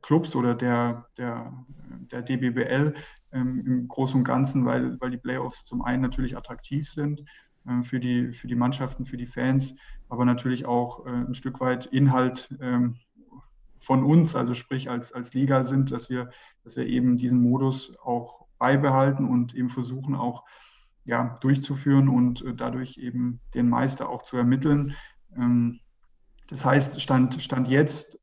Clubs 0.00 0.34
oder 0.36 0.54
der, 0.54 1.06
der, 1.18 1.52
der 2.00 2.22
DBBL 2.22 2.94
ähm, 3.32 3.64
im 3.66 3.88
Großen 3.88 4.18
und 4.18 4.24
Ganzen, 4.24 4.64
weil, 4.64 5.00
weil 5.00 5.10
die 5.10 5.18
Playoffs 5.18 5.64
zum 5.64 5.82
einen 5.82 6.02
natürlich 6.02 6.36
attraktiv 6.36 6.88
sind 6.88 7.24
äh, 7.66 7.82
für, 7.82 8.00
die, 8.00 8.32
für 8.32 8.46
die 8.46 8.54
Mannschaften, 8.54 9.04
für 9.04 9.16
die 9.16 9.26
Fans, 9.26 9.74
aber 10.08 10.24
natürlich 10.24 10.66
auch 10.66 11.06
äh, 11.06 11.10
ein 11.10 11.34
Stück 11.34 11.60
weit 11.60 11.86
Inhalt 11.86 12.54
ähm, 12.60 12.96
von 13.78 14.02
uns, 14.02 14.34
also 14.34 14.54
sprich 14.54 14.88
als, 14.88 15.12
als 15.12 15.34
Liga 15.34 15.62
sind, 15.62 15.90
dass 15.90 16.08
wir, 16.08 16.30
dass 16.62 16.76
wir 16.76 16.86
eben 16.86 17.16
diesen 17.16 17.40
Modus 17.40 17.96
auch 18.02 18.46
beibehalten 18.58 19.28
und 19.28 19.54
eben 19.54 19.68
versuchen 19.68 20.14
auch 20.14 20.44
ja, 21.04 21.34
durchzuführen 21.40 22.08
und 22.08 22.42
äh, 22.44 22.54
dadurch 22.54 22.96
eben 22.96 23.40
den 23.54 23.68
Meister 23.68 24.08
auch 24.08 24.22
zu 24.22 24.36
ermitteln. 24.36 24.94
Ähm, 25.36 25.80
das 26.48 26.64
heißt, 26.64 27.00
Stand, 27.00 27.42
Stand 27.42 27.68
jetzt 27.68 28.18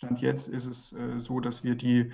Stand 0.00 0.22
jetzt 0.22 0.48
ist 0.48 0.64
es 0.64 0.92
äh, 0.94 1.18
so, 1.18 1.40
dass 1.40 1.62
wir 1.62 1.74
die 1.74 2.10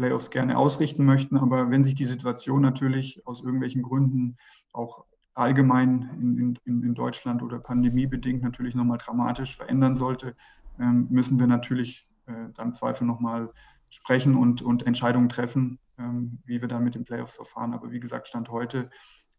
Playoffs 0.00 0.30
gerne 0.30 0.56
ausrichten 0.56 1.04
möchten, 1.04 1.36
aber 1.36 1.70
wenn 1.70 1.84
sich 1.84 1.94
die 1.94 2.06
Situation 2.06 2.62
natürlich 2.62 3.20
aus 3.26 3.42
irgendwelchen 3.42 3.82
Gründen 3.82 4.38
auch 4.72 5.04
allgemein 5.34 6.08
in, 6.18 6.58
in, 6.64 6.82
in 6.82 6.94
Deutschland 6.94 7.42
oder 7.42 7.58
pandemiebedingt 7.58 8.42
natürlich 8.42 8.74
nochmal 8.74 8.96
dramatisch 8.96 9.58
verändern 9.58 9.94
sollte, 9.94 10.34
ähm, 10.78 11.06
müssen 11.10 11.38
wir 11.38 11.46
natürlich 11.46 12.08
äh, 12.24 12.32
dann 12.54 12.72
Zweifel 12.72 13.06
nochmal 13.06 13.50
sprechen 13.90 14.36
und, 14.36 14.62
und 14.62 14.86
Entscheidungen 14.86 15.28
treffen, 15.28 15.78
ähm, 15.98 16.38
wie 16.46 16.62
wir 16.62 16.68
da 16.68 16.80
mit 16.80 16.94
den 16.94 17.04
Playoffs 17.04 17.34
verfahren. 17.34 17.74
Aber 17.74 17.90
wie 17.90 18.00
gesagt, 18.00 18.26
Stand 18.26 18.48
heute 18.48 18.88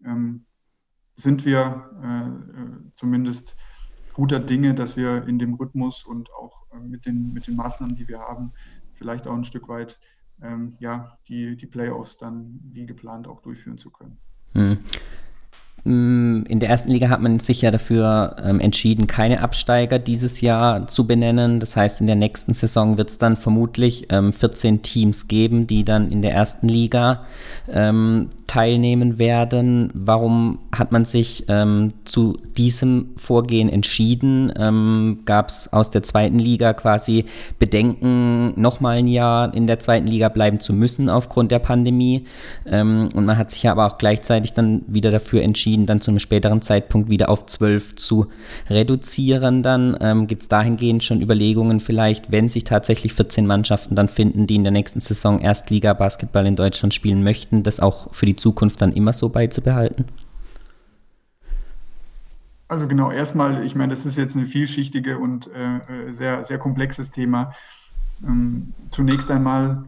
ähm, 0.06 0.45
sind 1.15 1.43
wir 1.43 1.89
äh, 2.04 2.91
zumindest 2.93 3.58
guter 4.13 4.39
Dinge, 4.39 4.76
dass 4.76 4.95
wir 4.95 5.28
in 5.28 5.39
dem 5.39 5.56
Rhythmus 5.56 6.06
und 6.06 6.32
auch 6.34 6.67
äh, 6.71 6.78
mit, 6.78 7.08
den, 7.08 7.34
mit 7.34 7.47
den 7.47 7.56
Maßnahmen, 7.56 7.95
die 7.95 8.08
wir 8.08 8.19
haben, 8.19 8.54
vielleicht 8.93 9.28
auch 9.28 9.34
ein 9.34 9.43
Stück 9.43 9.67
weit 9.67 10.00
ähm, 10.41 10.75
ja, 10.80 11.17
die, 11.27 11.56
die 11.56 11.67
Playoffs 11.67 12.17
dann 12.17 12.60
wie 12.71 12.86
geplant 12.86 13.27
auch 13.27 13.41
durchführen 13.41 13.77
zu 13.77 13.89
können. 13.89 14.17
Hm. 14.54 14.80
In 16.47 16.60
der 16.60 16.69
ersten 16.69 16.91
Liga 16.91 17.10
hat 17.10 17.21
man 17.21 17.39
sich 17.39 17.62
ja 17.62 17.71
dafür 17.71 18.36
ähm, 18.43 18.60
entschieden, 18.60 19.08
keine 19.08 19.41
Absteiger 19.41 19.99
dieses 19.99 20.41
Jahr 20.41 20.88
zu 20.88 21.08
benennen. 21.08 21.60
Das 21.60 21.75
heißt, 21.75 22.01
in 22.01 22.08
der 22.08 22.15
nächsten 22.15 22.54
Saison 22.54 22.97
wird 22.97 23.10
es 23.10 23.17
dann 23.17 23.38
vermutlich 23.38 24.08
ähm, 24.10 24.34
14 24.34 24.82
Teams 24.82 25.27
geben, 25.27 25.67
die 25.67 25.84
dann 25.84 26.12
in 26.12 26.21
der 26.21 26.34
ersten 26.34 26.67
Liga 26.67 27.25
ähm, 27.69 28.30
teilnehmen 28.47 29.17
werden. 29.17 29.91
Warum 29.93 30.60
hat 30.73 30.91
man 30.91 31.06
sich 31.06 31.45
ähm, 31.47 31.93
zu 32.06 32.38
diesem 32.58 33.12
Vorgehen 33.15 33.69
entschieden? 33.69 34.51
Ähm, 34.58 35.19
Gab 35.25 35.49
es 35.49 35.71
aus 35.71 35.89
der 35.89 36.04
zweiten 36.04 36.39
Liga 36.39 36.73
quasi 36.73 37.25
Bedenken, 37.60 38.60
nochmal 38.60 38.97
ein 38.97 39.08
Jahr 39.08 39.54
in 39.54 39.67
der 39.67 39.80
zweiten 39.80 40.08
Liga 40.08 40.30
bleiben 40.30 40.60
zu 40.60 40.73
müssen 40.73 41.10
aufgrund 41.10 41.51
der 41.51 41.60
Pandemie? 41.60 42.25
Und 42.65 43.13
man 43.13 43.38
hat 43.38 43.51
sich 43.51 43.67
aber 43.69 43.86
auch 43.86 43.97
gleichzeitig 43.97 44.54
dann 44.54 44.84
wieder 44.88 45.12
dafür 45.12 45.41
entschieden, 45.41 45.86
dann 45.86 46.01
zu 46.01 46.12
einem 46.12 46.19
späteren 46.31 46.61
Zeitpunkt 46.61 47.09
wieder 47.09 47.27
auf 47.27 47.45
zwölf 47.47 47.97
zu 47.97 48.27
reduzieren. 48.69 49.63
Dann 49.63 49.97
ähm, 49.99 50.27
gibt 50.27 50.43
es 50.43 50.47
dahingehend 50.47 51.03
schon 51.03 51.21
Überlegungen 51.21 51.81
vielleicht, 51.81 52.31
wenn 52.31 52.47
sich 52.47 52.63
tatsächlich 52.63 53.13
14 53.13 53.45
Mannschaften 53.45 53.95
dann 53.95 54.07
finden, 54.07 54.47
die 54.47 54.55
in 54.55 54.63
der 54.63 54.71
nächsten 54.71 55.01
Saison 55.01 55.39
Erstliga-Basketball 55.39 56.47
in 56.47 56.55
Deutschland 56.55 56.93
spielen 56.93 57.21
möchten, 57.21 57.63
das 57.63 57.81
auch 57.81 58.13
für 58.13 58.25
die 58.25 58.37
Zukunft 58.37 58.81
dann 58.81 58.93
immer 58.93 59.11
so 59.11 59.27
beizubehalten? 59.27 60.05
Also 62.69 62.87
genau, 62.87 63.11
erstmal, 63.11 63.65
ich 63.65 63.75
meine, 63.75 63.89
das 63.89 64.05
ist 64.05 64.15
jetzt 64.15 64.35
ein 64.35 64.45
vielschichtige 64.45 65.17
und 65.17 65.49
äh, 65.53 66.13
sehr, 66.13 66.45
sehr 66.45 66.59
komplexes 66.59 67.11
Thema. 67.11 67.51
Ähm, 68.25 68.73
zunächst 68.89 69.29
einmal 69.29 69.83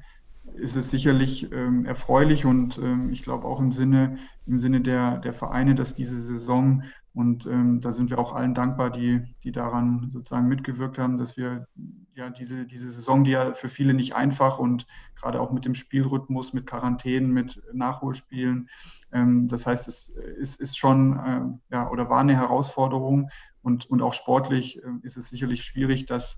ist 0.56 0.75
es 0.75 0.89
sicherlich 0.89 1.49
ähm, 1.53 1.86
erfreulich 1.86 2.43
und 2.43 2.77
ähm, 2.79 3.12
ich 3.13 3.21
glaube 3.21 3.47
auch 3.47 3.62
im 3.62 3.71
Sinne, 3.71 4.17
im 4.45 4.60
Sinne 4.60 4.82
der, 4.82 5.19
der 5.19 5.34
Vereine, 5.34 5.75
dass 5.75 5.93
diese 5.93 6.19
Saison, 6.19 6.84
und 7.13 7.45
ähm, 7.45 7.79
da 7.79 7.91
sind 7.91 8.10
wir 8.10 8.17
auch 8.17 8.34
allen 8.34 8.53
dankbar, 8.56 8.89
die, 8.89 9.21
die 9.43 9.51
daran 9.51 10.10
sozusagen 10.10 10.47
mitgewirkt 10.47 10.97
haben, 10.97 11.17
dass 11.17 11.38
wir 11.38 11.67
ja 12.15 12.29
diese, 12.29 12.65
diese 12.65 12.89
Saison, 12.89 13.23
die 13.23 13.32
ja 13.32 13.53
für 13.53 13.69
viele 13.69 13.93
nicht 13.93 14.15
einfach 14.15 14.58
und 14.60 14.88
gerade 15.15 15.39
auch 15.39 15.51
mit 15.51 15.65
dem 15.65 15.75
Spielrhythmus, 15.75 16.53
mit 16.53 16.65
Quarantänen, 16.65 17.32
mit 17.32 17.62
Nachholspielen, 17.71 18.69
ähm, 19.12 19.47
das 19.47 19.67
heißt, 19.67 19.88
es 19.88 20.10
ist, 20.10 20.60
ist 20.60 20.77
schon 20.77 21.19
äh, 21.19 21.75
ja, 21.75 21.89
oder 21.89 22.10
war 22.10 22.21
eine 22.21 22.36
Herausforderung 22.36 23.29
und, 23.62 23.86
und 23.89 24.01
auch 24.01 24.13
sportlich 24.13 24.84
äh, 24.84 24.88
ist 25.03 25.17
es 25.17 25.29
sicherlich 25.29 25.63
schwierig, 25.63 26.06
dass 26.06 26.38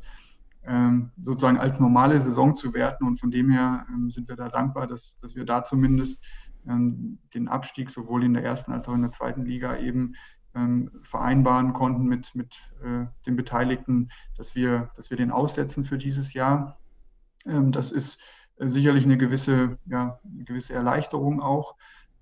ähm, 0.67 1.11
sozusagen 1.19 1.57
als 1.57 1.79
normale 1.79 2.19
Saison 2.19 2.53
zu 2.53 2.73
werten. 2.73 3.05
Und 3.05 3.19
von 3.19 3.31
dem 3.31 3.49
her 3.49 3.85
ähm, 3.89 4.09
sind 4.09 4.27
wir 4.27 4.35
da 4.35 4.49
dankbar, 4.49 4.87
dass, 4.87 5.17
dass 5.19 5.35
wir 5.35 5.45
da 5.45 5.63
zumindest 5.63 6.23
den 6.65 7.47
Abstieg 7.47 7.89
sowohl 7.89 8.23
in 8.23 8.33
der 8.33 8.43
ersten 8.43 8.71
als 8.71 8.87
auch 8.87 8.93
in 8.93 9.01
der 9.01 9.11
zweiten 9.11 9.45
Liga 9.45 9.77
eben 9.77 10.15
vereinbaren 11.01 11.73
konnten 11.73 12.05
mit, 12.05 12.33
mit 12.33 12.55
äh, 12.81 13.07
den 13.25 13.35
Beteiligten, 13.35 14.09
dass 14.37 14.55
wir, 14.55 14.89
dass 14.95 15.09
wir 15.09 15.17
den 15.17 15.29
aussetzen 15.29 15.83
für 15.83 15.97
dieses 15.97 16.33
Jahr. 16.33 16.79
das 17.43 17.91
ist 17.91 18.21
äh, 18.57 18.69
sicherlich 18.69 19.03
eine 19.03 19.17
gewisse, 19.17 19.77
ja, 19.85 20.19
eine 20.23 20.45
gewisse 20.45 20.73
Erleichterung 20.73 21.41
auch. 21.41 21.75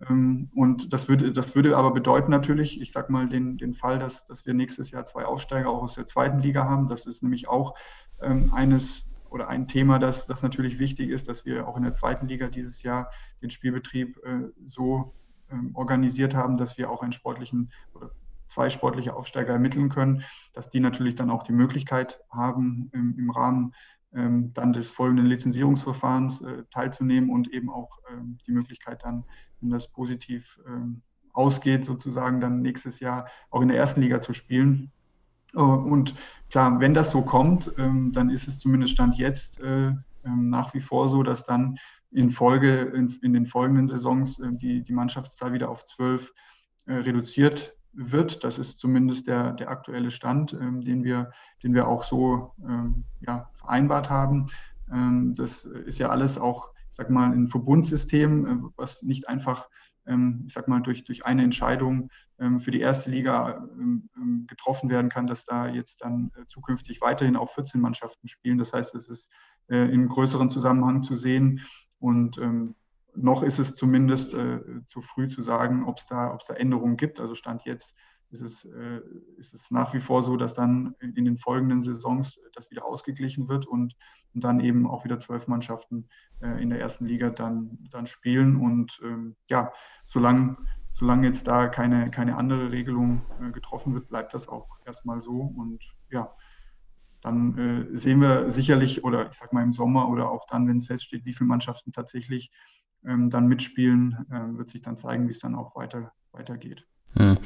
Und 0.09 0.91
das 0.91 1.07
würde, 1.07 1.31
das 1.31 1.55
würde 1.55 1.77
aber 1.77 1.91
bedeuten 1.91 2.31
natürlich, 2.31 2.81
ich 2.81 2.91
sage 2.91 3.11
mal, 3.11 3.29
den, 3.29 3.57
den 3.57 3.73
Fall, 3.73 3.99
dass, 3.99 4.25
dass 4.25 4.45
wir 4.45 4.53
nächstes 4.53 4.91
Jahr 4.91 5.05
zwei 5.05 5.23
Aufsteiger 5.23 5.69
auch 5.69 5.81
aus 5.81 5.95
der 5.95 6.05
zweiten 6.05 6.39
Liga 6.39 6.65
haben. 6.65 6.87
Das 6.87 7.05
ist 7.05 7.23
nämlich 7.23 7.47
auch 7.47 7.75
ähm, 8.21 8.51
eines 8.53 9.12
oder 9.33 9.47
ein 9.49 9.67
Thema, 9.67 9.97
das, 9.97 10.27
das 10.27 10.43
natürlich 10.43 10.77
wichtig 10.77 11.09
ist, 11.09 11.27
dass 11.27 11.43
wir 11.43 11.67
auch 11.67 11.75
in 11.75 11.83
der 11.83 11.95
zweiten 11.95 12.27
Liga 12.27 12.49
dieses 12.49 12.83
Jahr 12.83 13.09
den 13.41 13.49
Spielbetrieb 13.49 14.17
äh, 14.23 14.51
so 14.63 15.15
ähm, 15.49 15.71
organisiert 15.73 16.35
haben, 16.35 16.55
dass 16.55 16.77
wir 16.77 16.91
auch 16.91 17.01
einen 17.01 17.13
sportlichen 17.13 17.71
oder 17.95 18.11
zwei 18.47 18.69
sportliche 18.69 19.15
Aufsteiger 19.15 19.53
ermitteln 19.53 19.89
können, 19.89 20.23
dass 20.53 20.69
die 20.69 20.79
natürlich 20.79 21.15
dann 21.15 21.31
auch 21.31 21.41
die 21.41 21.51
Möglichkeit 21.51 22.21
haben, 22.29 22.91
im, 22.93 23.17
im 23.17 23.31
Rahmen 23.31 23.73
ähm, 24.13 24.53
dann 24.53 24.71
des 24.71 24.91
folgenden 24.91 25.25
Lizenzierungsverfahrens 25.25 26.41
äh, 26.43 26.63
teilzunehmen 26.69 27.31
und 27.31 27.51
eben 27.51 27.71
auch 27.71 27.97
ähm, 28.11 28.37
die 28.45 28.51
Möglichkeit 28.51 29.03
dann, 29.03 29.23
wenn 29.59 29.71
das 29.71 29.91
positiv 29.91 30.59
ähm, 30.67 31.01
ausgeht, 31.33 31.83
sozusagen 31.83 32.39
dann 32.39 32.61
nächstes 32.61 32.99
Jahr 32.99 33.27
auch 33.49 33.61
in 33.61 33.69
der 33.69 33.77
ersten 33.77 34.01
Liga 34.01 34.21
zu 34.21 34.33
spielen. 34.33 34.91
Äh, 35.55 35.59
und 35.59 36.15
klar, 36.49 36.79
wenn 36.79 36.93
das 36.93 37.11
so 37.11 37.21
kommt, 37.21 37.71
ähm, 37.77 38.11
dann 38.11 38.29
ist 38.29 38.47
es 38.47 38.59
zumindest 38.59 38.93
Stand 38.93 39.17
jetzt 39.17 39.59
äh, 39.59 39.87
ähm, 39.87 40.49
nach 40.49 40.73
wie 40.73 40.81
vor 40.81 41.09
so, 41.09 41.23
dass 41.23 41.45
dann 41.45 41.77
in 42.11 42.29
Folge, 42.29 42.81
in, 42.95 43.07
in 43.21 43.33
den 43.33 43.45
folgenden 43.45 43.87
Saisons 43.87 44.39
äh, 44.39 44.49
die, 44.51 44.83
die 44.83 44.93
Mannschaftszahl 44.93 45.53
wieder 45.53 45.69
auf 45.69 45.85
zwölf 45.85 46.33
reduziert 46.85 47.77
wird. 47.93 48.43
Das 48.43 48.59
ist 48.59 48.77
zumindest 48.77 49.27
der, 49.27 49.53
der 49.53 49.69
aktuelle 49.69 50.11
Stand, 50.11 50.51
ähm, 50.51 50.81
den, 50.81 51.05
wir, 51.05 51.31
den 51.63 51.73
wir 51.73 51.87
auch 51.87 52.03
so 52.03 52.53
ja, 53.21 53.49
vereinbart 53.53 54.09
haben. 54.09 54.47
das 54.87 55.63
ist 55.63 55.99
ja 55.99 56.09
alles 56.09 56.37
auch, 56.37 56.71
ich 56.89 56.97
sag 56.97 57.09
mal, 57.09 57.31
ein 57.31 57.47
Verbundsystem, 57.47 58.73
was 58.75 59.01
nicht 59.01 59.29
einfach 59.29 59.69
ich 60.45 60.53
sag 60.53 60.67
mal, 60.67 60.81
durch, 60.81 61.05
durch 61.05 61.25
eine 61.25 61.43
Entscheidung 61.43 62.09
ähm, 62.39 62.59
für 62.59 62.71
die 62.71 62.81
erste 62.81 63.09
Liga 63.09 63.67
ähm, 63.73 64.09
getroffen 64.47 64.89
werden 64.89 65.09
kann, 65.09 65.27
dass 65.27 65.45
da 65.45 65.67
jetzt 65.67 66.01
dann 66.01 66.31
äh, 66.35 66.45
zukünftig 66.45 66.99
weiterhin 67.01 67.37
auch 67.37 67.51
14 67.51 67.79
Mannschaften 67.79 68.27
spielen. 68.27 68.57
Das 68.57 68.73
heißt, 68.73 68.95
es 68.95 69.07
ist 69.07 69.31
äh, 69.69 69.93
in 69.93 70.07
größeren 70.07 70.49
Zusammenhang 70.49 71.03
zu 71.03 71.15
sehen 71.15 71.61
und 71.99 72.37
noch 73.15 73.43
ist 73.43 73.59
es 73.59 73.75
zumindest 73.75 74.33
äh, 74.33 74.59
zu 74.85 75.01
früh 75.01 75.27
zu 75.27 75.41
sagen, 75.41 75.85
ob 75.85 75.99
es 75.99 76.05
da, 76.05 76.37
da 76.47 76.53
Änderungen 76.53 76.97
gibt. 76.97 77.19
Also 77.19 77.35
Stand 77.35 77.63
jetzt 77.63 77.95
ist 78.33 78.41
es, 78.41 78.65
äh, 78.65 79.01
ist 79.37 79.53
es 79.53 79.69
nach 79.69 79.93
wie 79.93 79.99
vor 79.99 80.23
so, 80.23 80.35
dass 80.35 80.55
dann 80.55 80.95
in 80.99 81.23
den 81.23 81.37
folgenden 81.37 81.83
Saisons 81.83 82.39
das 82.53 82.71
wieder 82.71 82.83
ausgeglichen 82.85 83.47
wird 83.47 83.67
und, 83.67 83.95
und 84.33 84.43
dann 84.43 84.59
eben 84.59 84.87
auch 84.87 85.05
wieder 85.05 85.19
zwölf 85.19 85.47
Mannschaften 85.47 86.09
äh, 86.41 86.61
in 86.61 86.71
der 86.71 86.81
ersten 86.81 87.05
Liga 87.05 87.29
dann, 87.29 87.77
dann 87.91 88.07
spielen. 88.07 88.55
Und 88.57 88.99
ähm, 89.03 89.35
ja, 89.47 89.71
solange, 90.07 90.57
solange 90.93 91.27
jetzt 91.27 91.47
da 91.47 91.67
keine, 91.67 92.09
keine 92.09 92.35
andere 92.35 92.71
Regelung 92.71 93.21
äh, 93.39 93.51
getroffen 93.51 93.93
wird, 93.93 94.09
bleibt 94.09 94.33
das 94.33 94.47
auch 94.49 94.79
erstmal 94.83 95.21
so. 95.21 95.39
Und 95.55 95.83
ja, 96.09 96.33
dann 97.21 97.57
äh, 97.93 97.97
sehen 97.97 98.19
wir 98.19 98.49
sicherlich, 98.49 99.03
oder 99.03 99.29
ich 99.29 99.37
sage 99.37 99.53
mal 99.53 99.63
im 99.63 99.73
Sommer 99.73 100.09
oder 100.09 100.31
auch 100.31 100.47
dann, 100.47 100.67
wenn 100.67 100.77
es 100.77 100.87
feststeht, 100.87 101.25
wie 101.25 101.33
viele 101.33 101.47
Mannschaften 101.47 101.91
tatsächlich 101.91 102.51
ähm, 103.05 103.29
dann 103.29 103.47
mitspielen, 103.47 104.25
äh, 104.31 104.57
wird 104.57 104.69
sich 104.69 104.81
dann 104.81 104.97
zeigen, 104.97 105.27
wie 105.27 105.31
es 105.31 105.39
dann 105.39 105.53
auch 105.53 105.75
weiter, 105.75 106.11
weitergeht. 106.31 106.87
Hm. 107.15 107.37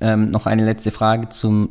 Ähm, 0.00 0.30
noch 0.30 0.46
eine 0.46 0.64
letzte 0.64 0.90
Frage 0.90 1.28
zum 1.28 1.70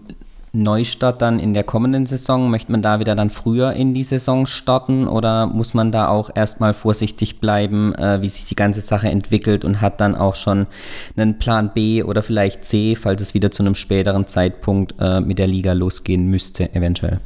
Neustart 0.52 1.22
dann 1.22 1.40
in 1.40 1.54
der 1.54 1.64
kommenden 1.64 2.06
Saison. 2.06 2.50
Möchte 2.50 2.72
man 2.72 2.82
da 2.82 3.00
wieder 3.00 3.16
dann 3.16 3.30
früher 3.30 3.74
in 3.74 3.94
die 3.94 4.04
Saison 4.04 4.46
starten 4.46 5.08
oder 5.08 5.46
muss 5.46 5.74
man 5.74 5.92
da 5.92 6.08
auch 6.08 6.30
erstmal 6.34 6.74
vorsichtig 6.74 7.40
bleiben, 7.40 7.94
äh, 7.96 8.22
wie 8.22 8.28
sich 8.28 8.46
die 8.46 8.56
ganze 8.56 8.82
Sache 8.82 9.10
entwickelt 9.10 9.64
und 9.64 9.82
hat 9.82 10.02
dann 10.02 10.16
auch 10.16 10.36
schon 10.36 10.68
einen 11.16 11.38
Plan 11.38 11.72
B 11.74 12.04
oder 12.04 12.24
vielleicht 12.24 12.66
C, 12.66 12.96
falls 12.96 13.22
es 13.22 13.34
wieder 13.34 13.52
zu 13.52 13.64
einem 13.64 13.76
späteren 13.76 14.28
Zeitpunkt 14.28 14.96
äh, 15.00 15.22
mit 15.22 15.40
der 15.40 15.48
Liga 15.48 15.74
losgehen 15.74 16.28
müsste, 16.28 16.74
eventuell? 16.74 17.20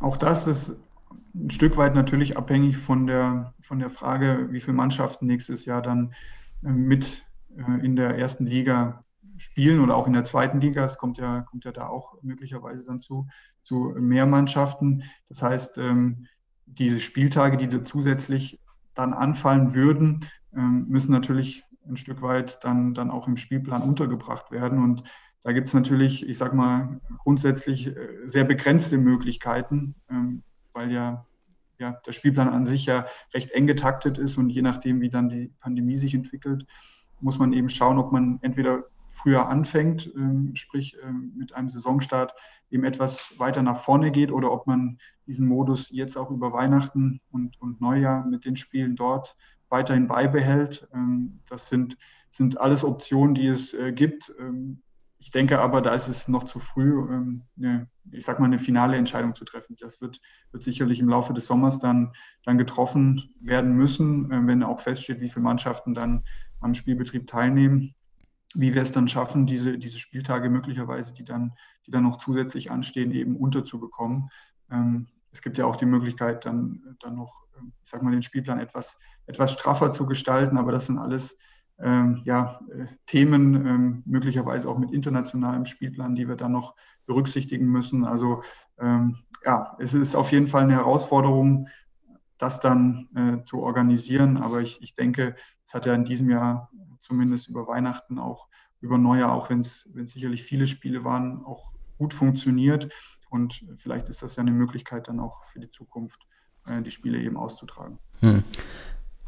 Auch 0.00 0.16
das 0.16 0.46
ist 0.46 0.76
ein 1.34 1.50
Stück 1.50 1.76
weit 1.76 1.94
natürlich 1.94 2.36
abhängig 2.36 2.76
von 2.76 3.06
der, 3.06 3.52
von 3.60 3.78
der 3.78 3.90
Frage, 3.90 4.48
wie 4.50 4.60
viele 4.60 4.74
Mannschaften 4.74 5.26
nächstes 5.26 5.64
Jahr 5.64 5.80
dann 5.80 6.12
äh, 6.64 6.68
mit 6.68 7.24
äh, 7.56 7.84
in 7.84 7.96
der 7.96 8.18
ersten 8.18 8.46
Liga 8.46 9.04
spielen 9.40 9.80
oder 9.80 9.96
auch 9.96 10.06
in 10.06 10.12
der 10.12 10.24
zweiten 10.24 10.60
Liga. 10.60 10.84
Es 10.84 10.98
kommt 10.98 11.16
ja, 11.16 11.40
kommt 11.42 11.64
ja 11.64 11.72
da 11.72 11.88
auch 11.88 12.22
möglicherweise 12.22 12.84
dann 12.84 12.98
zu, 12.98 13.26
zu 13.62 13.94
mehr 13.98 14.26
Mannschaften. 14.26 15.02
Das 15.28 15.42
heißt, 15.42 15.78
ähm, 15.78 16.26
diese 16.66 17.00
Spieltage, 17.00 17.56
die 17.56 17.68
da 17.68 17.82
zusätzlich 17.82 18.60
dann 18.94 19.12
anfallen 19.12 19.74
würden, 19.74 20.26
ähm, 20.54 20.86
müssen 20.88 21.12
natürlich 21.12 21.64
ein 21.88 21.96
Stück 21.96 22.22
weit 22.22 22.62
dann, 22.62 22.94
dann 22.94 23.10
auch 23.10 23.26
im 23.26 23.36
Spielplan 23.36 23.82
untergebracht 23.82 24.50
werden. 24.50 24.82
Und 24.82 25.04
da 25.42 25.52
gibt 25.52 25.68
es 25.68 25.74
natürlich, 25.74 26.28
ich 26.28 26.36
sage 26.36 26.54
mal, 26.54 27.00
grundsätzlich 27.18 27.86
äh, 27.86 27.94
sehr 28.26 28.44
begrenzte 28.44 28.98
Möglichkeiten, 28.98 29.94
ähm, 30.10 30.42
weil 30.72 30.92
ja, 30.92 31.26
ja 31.78 31.92
der 32.06 32.12
Spielplan 32.12 32.48
an 32.48 32.66
sich 32.66 32.86
ja 32.86 33.06
recht 33.32 33.52
eng 33.52 33.66
getaktet 33.66 34.18
ist 34.18 34.36
und 34.36 34.50
je 34.50 34.62
nachdem, 34.62 35.00
wie 35.00 35.08
dann 35.08 35.30
die 35.30 35.50
Pandemie 35.60 35.96
sich 35.96 36.14
entwickelt, 36.14 36.66
muss 37.20 37.38
man 37.38 37.52
eben 37.52 37.68
schauen, 37.68 37.98
ob 37.98 38.12
man 38.12 38.38
entweder 38.42 38.84
früher 39.22 39.48
anfängt, 39.48 40.10
ähm, 40.16 40.52
sprich 40.54 40.96
ähm, 41.02 41.32
mit 41.36 41.54
einem 41.54 41.68
Saisonstart 41.68 42.34
eben 42.70 42.84
etwas 42.84 43.34
weiter 43.38 43.62
nach 43.62 43.78
vorne 43.78 44.10
geht 44.10 44.32
oder 44.32 44.50
ob 44.50 44.66
man 44.66 44.98
diesen 45.26 45.46
Modus 45.46 45.90
jetzt 45.90 46.16
auch 46.16 46.30
über 46.30 46.52
Weihnachten 46.52 47.20
und, 47.30 47.60
und 47.60 47.80
Neujahr 47.80 48.26
mit 48.26 48.44
den 48.44 48.56
Spielen 48.56 48.96
dort 48.96 49.36
weiterhin 49.68 50.08
beibehält. 50.08 50.88
Ähm, 50.94 51.40
das 51.48 51.68
sind, 51.68 51.96
sind 52.30 52.60
alles 52.60 52.84
Optionen, 52.84 53.34
die 53.34 53.46
es 53.46 53.74
äh, 53.74 53.92
gibt. 53.92 54.32
Ich 55.22 55.30
denke 55.30 55.58
aber, 55.58 55.82
da 55.82 55.92
ist 55.92 56.08
es 56.08 56.28
noch 56.28 56.44
zu 56.44 56.58
früh, 56.58 57.06
eine, 57.58 57.90
ich 58.10 58.24
sag 58.24 58.40
mal, 58.40 58.46
eine 58.46 58.58
finale 58.58 58.96
Entscheidung 58.96 59.34
zu 59.34 59.44
treffen. 59.44 59.76
Das 59.78 60.00
wird, 60.00 60.18
wird 60.50 60.62
sicherlich 60.62 60.98
im 60.98 61.10
Laufe 61.10 61.34
des 61.34 61.44
Sommers 61.44 61.78
dann, 61.78 62.14
dann 62.44 62.56
getroffen 62.56 63.28
werden 63.38 63.74
müssen, 63.74 64.30
wenn 64.46 64.62
auch 64.62 64.80
feststeht, 64.80 65.20
wie 65.20 65.28
viele 65.28 65.42
Mannschaften 65.42 65.92
dann 65.92 66.24
am 66.60 66.72
Spielbetrieb 66.72 67.26
teilnehmen. 67.26 67.94
Wie 68.54 68.74
wir 68.74 68.82
es 68.82 68.92
dann 68.92 69.08
schaffen, 69.08 69.46
diese, 69.46 69.78
diese 69.78 69.98
Spieltage 69.98 70.50
möglicherweise, 70.50 71.14
die 71.14 71.24
dann, 71.24 71.52
die 71.86 71.90
dann 71.90 72.02
noch 72.02 72.16
zusätzlich 72.16 72.70
anstehen, 72.70 73.12
eben 73.12 73.36
unterzubekommen. 73.36 74.30
Ähm, 74.70 75.06
es 75.32 75.42
gibt 75.42 75.58
ja 75.58 75.66
auch 75.66 75.76
die 75.76 75.86
Möglichkeit, 75.86 76.44
dann, 76.44 76.96
dann 77.00 77.16
noch, 77.16 77.44
ich 77.84 77.90
sag 77.90 78.02
mal, 78.02 78.10
den 78.10 78.22
Spielplan 78.22 78.58
etwas, 78.58 78.98
etwas 79.26 79.52
straffer 79.52 79.92
zu 79.92 80.06
gestalten, 80.06 80.58
aber 80.58 80.72
das 80.72 80.86
sind 80.86 80.98
alles 80.98 81.36
ähm, 81.82 82.20
ja, 82.24 82.60
äh, 82.70 82.86
Themen, 83.06 83.54
ähm, 83.66 84.02
möglicherweise 84.04 84.68
auch 84.68 84.78
mit 84.78 84.92
internationalem 84.92 85.64
Spielplan, 85.64 86.14
die 86.14 86.28
wir 86.28 86.36
dann 86.36 86.52
noch 86.52 86.74
berücksichtigen 87.06 87.66
müssen. 87.66 88.04
Also 88.04 88.42
ähm, 88.78 89.18
ja, 89.44 89.76
es 89.78 89.94
ist 89.94 90.14
auf 90.14 90.32
jeden 90.32 90.46
Fall 90.46 90.64
eine 90.64 90.74
Herausforderung, 90.74 91.66
das 92.40 92.60
dann 92.60 93.08
äh, 93.14 93.42
zu 93.42 93.60
organisieren. 93.60 94.36
Aber 94.36 94.60
ich, 94.60 94.82
ich 94.82 94.94
denke, 94.94 95.36
es 95.64 95.74
hat 95.74 95.86
ja 95.86 95.94
in 95.94 96.04
diesem 96.04 96.30
Jahr 96.30 96.70
zumindest 96.98 97.48
über 97.48 97.66
Weihnachten 97.66 98.18
auch 98.18 98.48
über 98.80 98.96
Neujahr, 98.96 99.32
auch 99.32 99.50
wenn 99.50 99.60
es 99.60 99.88
sicherlich 100.04 100.42
viele 100.42 100.66
Spiele 100.66 101.04
waren, 101.04 101.44
auch 101.44 101.72
gut 101.98 102.14
funktioniert. 102.14 102.90
Und 103.28 103.64
vielleicht 103.76 104.08
ist 104.08 104.22
das 104.22 104.36
ja 104.36 104.40
eine 104.40 104.52
Möglichkeit 104.52 105.08
dann 105.08 105.20
auch 105.20 105.44
für 105.44 105.60
die 105.60 105.70
Zukunft, 105.70 106.26
äh, 106.66 106.82
die 106.82 106.90
Spiele 106.90 107.18
eben 107.18 107.36
auszutragen. 107.36 107.98
Hm. 108.20 108.42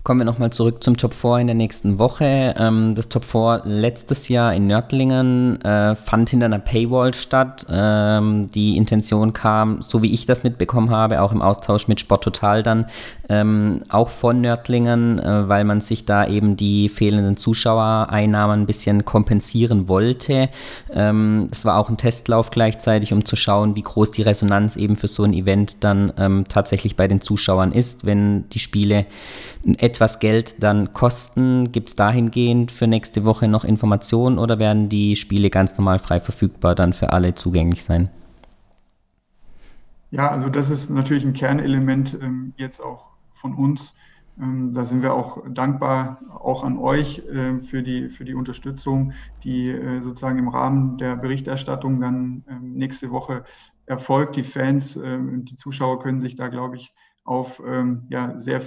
Kommen 0.05 0.19
wir 0.19 0.25
nochmal 0.25 0.51
zurück 0.51 0.83
zum 0.83 0.97
Top 0.97 1.15
4 1.15 1.39
in 1.39 1.47
der 1.47 1.55
nächsten 1.55 2.01
Woche. 2.01 2.57
Ähm, 2.59 2.97
das 2.97 3.09
Top 3.09 3.25
4 3.25 3.63
letztes 3.67 4.29
Jahr 4.29 4.53
in 4.53 4.67
Nördlingen 4.67 5.63
äh, 5.63 5.95
fand 5.95 6.29
hinter 6.29 6.47
einer 6.47 6.59
Paywall 6.59 7.15
statt. 7.15 7.65
Ähm, 7.71 8.51
die 8.51 8.77
Intention 8.77 9.33
kam, 9.33 9.81
so 9.81 10.03
wie 10.03 10.13
ich 10.13 10.27
das 10.27 10.43
mitbekommen 10.43 10.91
habe, 10.91 11.23
auch 11.23 11.31
im 11.31 11.41
Austausch 11.41 11.87
mit 11.87 12.01
Sport 12.01 12.25
Total 12.25 12.65
dann, 12.65 12.87
ähm, 13.29 13.79
auch 13.91 14.09
von 14.09 14.41
Nördlingen, 14.41 15.21
äh, 15.21 15.49
weil 15.49 15.63
man 15.63 15.81
sich 15.81 16.05
da 16.05 16.27
eben 16.27 16.57
die 16.57 16.89
fehlenden 16.89 17.37
Zuschauereinnahmen 17.37 18.63
ein 18.63 18.67
bisschen 18.67 19.05
kompensieren 19.05 19.87
wollte. 19.87 20.49
Es 20.89 21.65
war 21.65 21.79
auch 21.79 21.89
ein 21.89 21.97
Testlauf 21.97 22.51
gleichzeitig, 22.51 23.13
um 23.13 23.25
zu 23.25 23.37
schauen, 23.37 23.77
wie 23.77 23.83
groß 23.83 24.11
die 24.11 24.23
Resonanz 24.23 24.77
eben 24.77 24.97
für 24.97 25.09
so 25.09 25.23
ein 25.23 25.33
Event 25.33 25.85
dann 25.85 26.45
tatsächlich 26.49 26.97
bei 26.97 27.09
den 27.09 27.21
Zuschauern 27.21 27.73
ist, 27.73 28.05
wenn 28.05 28.49
die 28.51 28.59
Spiele 28.59 29.07
etwas 29.93 30.21
Geld 30.21 30.63
dann 30.63 30.95
kosten? 30.95 31.71
Gibt 31.71 31.89
es 31.89 31.97
dahingehend 31.97 32.71
für 32.73 32.87
nächste 32.87 33.25
Woche 33.27 33.47
noch 33.47 33.63
Informationen 33.65 34.39
oder 34.39 34.59
werden 34.59 34.89
die 34.89 35.17
Spiele 35.17 35.51
ganz 35.51 35.77
normal 35.77 35.99
frei 35.99 36.19
verfügbar 36.19 36.75
dann 36.75 36.95
für 36.95 37.13
alle 37.13 37.35
zugänglich 37.35 37.85
sein? 37.85 38.09
Ja, 40.11 40.31
also 40.31 40.49
das 40.49 40.71
ist 40.71 40.89
natürlich 40.89 41.25
ein 41.25 41.35
Kernelement 41.35 42.17
ähm, 42.23 42.55
jetzt 42.57 42.81
auch 42.81 43.09
von 43.35 43.55
uns. 43.55 43.95
Ähm, 44.41 44.73
da 44.73 44.85
sind 44.85 45.03
wir 45.03 45.13
auch 45.13 45.43
dankbar, 45.51 46.21
auch 46.41 46.65
an 46.65 46.79
euch 46.79 47.19
äh, 47.29 47.61
für, 47.61 47.83
die, 47.83 48.09
für 48.09 48.25
die 48.25 48.35
Unterstützung, 48.35 49.13
die 49.45 49.71
äh, 49.71 50.01
sozusagen 50.01 50.39
im 50.39 50.49
Rahmen 50.49 50.97
der 50.97 51.17
Berichterstattung 51.17 52.01
dann 52.01 52.45
äh, 52.49 52.55
nächste 52.63 53.11
Woche 53.11 53.45
erfolgt. 53.85 54.37
Die 54.37 54.43
Fans, 54.43 54.97
ähm, 54.97 55.45
die 55.45 55.55
Zuschauer 55.55 56.01
können 56.01 56.21
sich 56.23 56.35
da, 56.35 56.49
glaube 56.49 56.77
ich, 56.77 56.95
auf 57.25 57.63
ähm, 57.67 58.07
ja, 58.09 58.39
sehr 58.39 58.61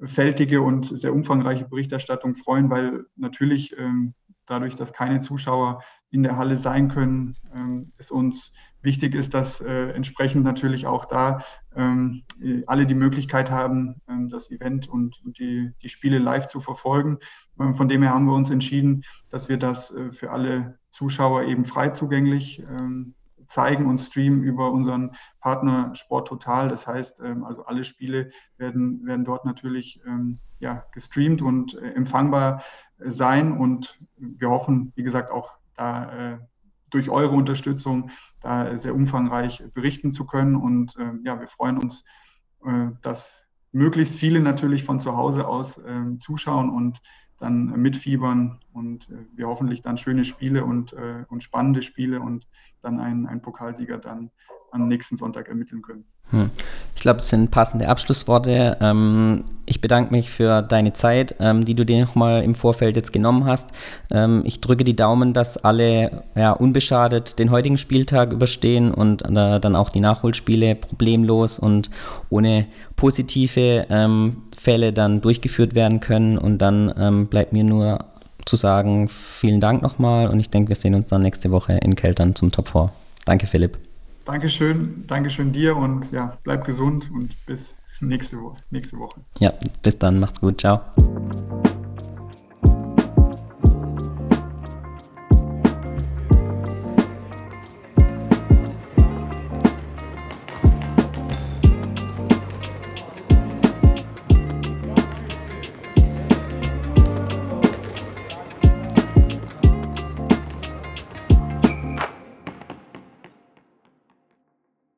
vielfältige 0.00 0.62
und 0.62 0.86
sehr 0.86 1.12
umfangreiche 1.12 1.68
Berichterstattung 1.68 2.34
freuen, 2.34 2.70
weil 2.70 3.04
natürlich 3.16 3.76
ähm, 3.78 4.14
dadurch, 4.46 4.74
dass 4.74 4.92
keine 4.92 5.20
Zuschauer 5.20 5.82
in 6.10 6.22
der 6.22 6.36
Halle 6.36 6.56
sein 6.56 6.88
können, 6.88 7.36
ähm, 7.54 7.92
es 7.98 8.10
uns 8.10 8.52
wichtig 8.82 9.14
ist, 9.14 9.34
dass 9.34 9.60
äh, 9.60 9.90
entsprechend 9.90 10.42
natürlich 10.44 10.86
auch 10.86 11.04
da 11.04 11.40
ähm, 11.76 12.24
alle 12.66 12.86
die 12.86 12.94
Möglichkeit 12.94 13.50
haben, 13.50 14.00
ähm, 14.08 14.28
das 14.28 14.50
Event 14.50 14.88
und, 14.88 15.22
und, 15.24 15.38
die, 15.38 15.72
die 15.82 15.88
Spiele 15.88 16.18
live 16.18 16.46
zu 16.46 16.60
verfolgen. 16.60 17.18
Ähm, 17.60 17.74
von 17.74 17.88
dem 17.88 18.02
her 18.02 18.12
haben 18.12 18.26
wir 18.26 18.34
uns 18.34 18.50
entschieden, 18.50 19.04
dass 19.28 19.48
wir 19.48 19.58
das 19.58 19.94
äh, 19.94 20.10
für 20.10 20.30
alle 20.30 20.78
Zuschauer 20.88 21.44
eben 21.44 21.64
frei 21.64 21.90
zugänglich 21.90 22.60
ähm, 22.60 23.14
zeigen 23.50 23.86
und 23.86 23.98
streamen 23.98 24.44
über 24.44 24.70
unseren 24.70 25.16
Partner 25.40 25.92
Sport 25.94 26.28
Total. 26.28 26.68
Das 26.68 26.86
heißt, 26.86 27.20
ähm, 27.20 27.44
also 27.44 27.64
alle 27.64 27.82
Spiele 27.84 28.30
werden, 28.56 29.04
werden 29.04 29.24
dort 29.24 29.44
natürlich 29.44 30.00
ähm, 30.06 30.38
ja, 30.60 30.84
gestreamt 30.92 31.42
und 31.42 31.74
äh, 31.74 31.92
empfangbar 31.92 32.62
sein. 32.98 33.52
Und 33.52 33.98
wir 34.16 34.50
hoffen, 34.50 34.92
wie 34.94 35.02
gesagt, 35.02 35.32
auch 35.32 35.58
da 35.74 36.34
äh, 36.34 36.38
durch 36.90 37.10
eure 37.10 37.34
Unterstützung 37.34 38.10
da 38.40 38.76
sehr 38.76 38.94
umfangreich 38.94 39.64
berichten 39.74 40.12
zu 40.12 40.26
können. 40.26 40.54
Und 40.54 40.96
äh, 40.96 41.12
ja, 41.24 41.38
wir 41.40 41.48
freuen 41.48 41.78
uns, 41.78 42.04
dass 43.00 43.46
möglichst 43.72 44.16
viele 44.18 44.40
natürlich 44.40 44.84
von 44.84 44.98
zu 44.98 45.16
Hause 45.16 45.48
aus 45.48 45.80
zuschauen 46.18 46.68
und 46.68 47.00
dann 47.40 47.80
mitfiebern 47.80 48.60
und 48.72 49.08
äh, 49.10 49.26
wir 49.34 49.48
hoffentlich 49.48 49.82
dann 49.82 49.96
schöne 49.96 50.24
Spiele 50.24 50.64
und, 50.64 50.92
äh, 50.92 51.24
und 51.28 51.42
spannende 51.42 51.82
Spiele 51.82 52.20
und 52.20 52.46
dann 52.82 53.00
einen, 53.00 53.26
einen 53.26 53.42
Pokalsieger 53.42 53.98
dann 53.98 54.30
am 54.72 54.86
nächsten 54.86 55.16
Sonntag 55.16 55.48
ermitteln 55.48 55.82
können. 55.82 56.04
Hm. 56.30 56.50
Ich 56.94 57.02
glaube, 57.02 57.18
das 57.18 57.28
sind 57.28 57.50
passende 57.50 57.88
Abschlussworte. 57.88 58.76
Ähm, 58.80 59.44
ich 59.66 59.80
bedanke 59.80 60.12
mich 60.12 60.30
für 60.30 60.62
deine 60.62 60.92
Zeit, 60.92 61.34
ähm, 61.40 61.64
die 61.64 61.74
du 61.74 61.84
dir 61.84 62.00
nochmal 62.00 62.42
im 62.42 62.54
Vorfeld 62.54 62.96
jetzt 62.96 63.12
genommen 63.12 63.46
hast. 63.46 63.70
Ähm, 64.10 64.42
ich 64.44 64.60
drücke 64.60 64.84
die 64.84 64.94
Daumen, 64.94 65.32
dass 65.32 65.56
alle 65.56 66.24
ja, 66.36 66.52
unbeschadet 66.52 67.38
den 67.38 67.50
heutigen 67.50 67.78
Spieltag 67.78 68.32
überstehen 68.32 68.92
und 68.92 69.22
äh, 69.22 69.60
dann 69.60 69.76
auch 69.76 69.90
die 69.90 70.00
Nachholspiele 70.00 70.74
problemlos 70.76 71.58
und 71.58 71.90
ohne 72.28 72.66
positive 72.96 73.86
ähm, 73.90 74.42
Fälle 74.56 74.92
dann 74.92 75.20
durchgeführt 75.20 75.74
werden 75.74 76.00
können. 76.00 76.38
Und 76.38 76.58
dann 76.58 76.94
ähm, 76.96 77.26
bleibt 77.26 77.52
mir 77.52 77.64
nur 77.64 78.04
zu 78.46 78.56
sagen, 78.56 79.08
vielen 79.08 79.60
Dank 79.60 79.82
nochmal 79.82 80.28
und 80.28 80.40
ich 80.40 80.50
denke, 80.50 80.70
wir 80.70 80.76
sehen 80.76 80.94
uns 80.94 81.08
dann 81.08 81.22
nächste 81.22 81.50
Woche 81.50 81.74
in 81.74 81.94
Keltern 81.94 82.34
zum 82.34 82.50
Top 82.52 82.68
4. 82.68 82.90
Danke, 83.24 83.46
Philipp. 83.46 83.89
Dankeschön, 84.30 85.02
Dankeschön 85.08 85.50
dir 85.52 85.76
und 85.76 86.12
ja, 86.12 86.38
bleib 86.44 86.64
gesund 86.64 87.10
und 87.10 87.34
bis 87.46 87.74
nächste 88.00 88.40
Woche. 88.40 88.58
Nächste 88.70 88.96
Woche. 88.96 89.20
Ja, 89.40 89.52
bis 89.82 89.98
dann, 89.98 90.20
macht's 90.20 90.40
gut, 90.40 90.60
ciao. 90.60 90.80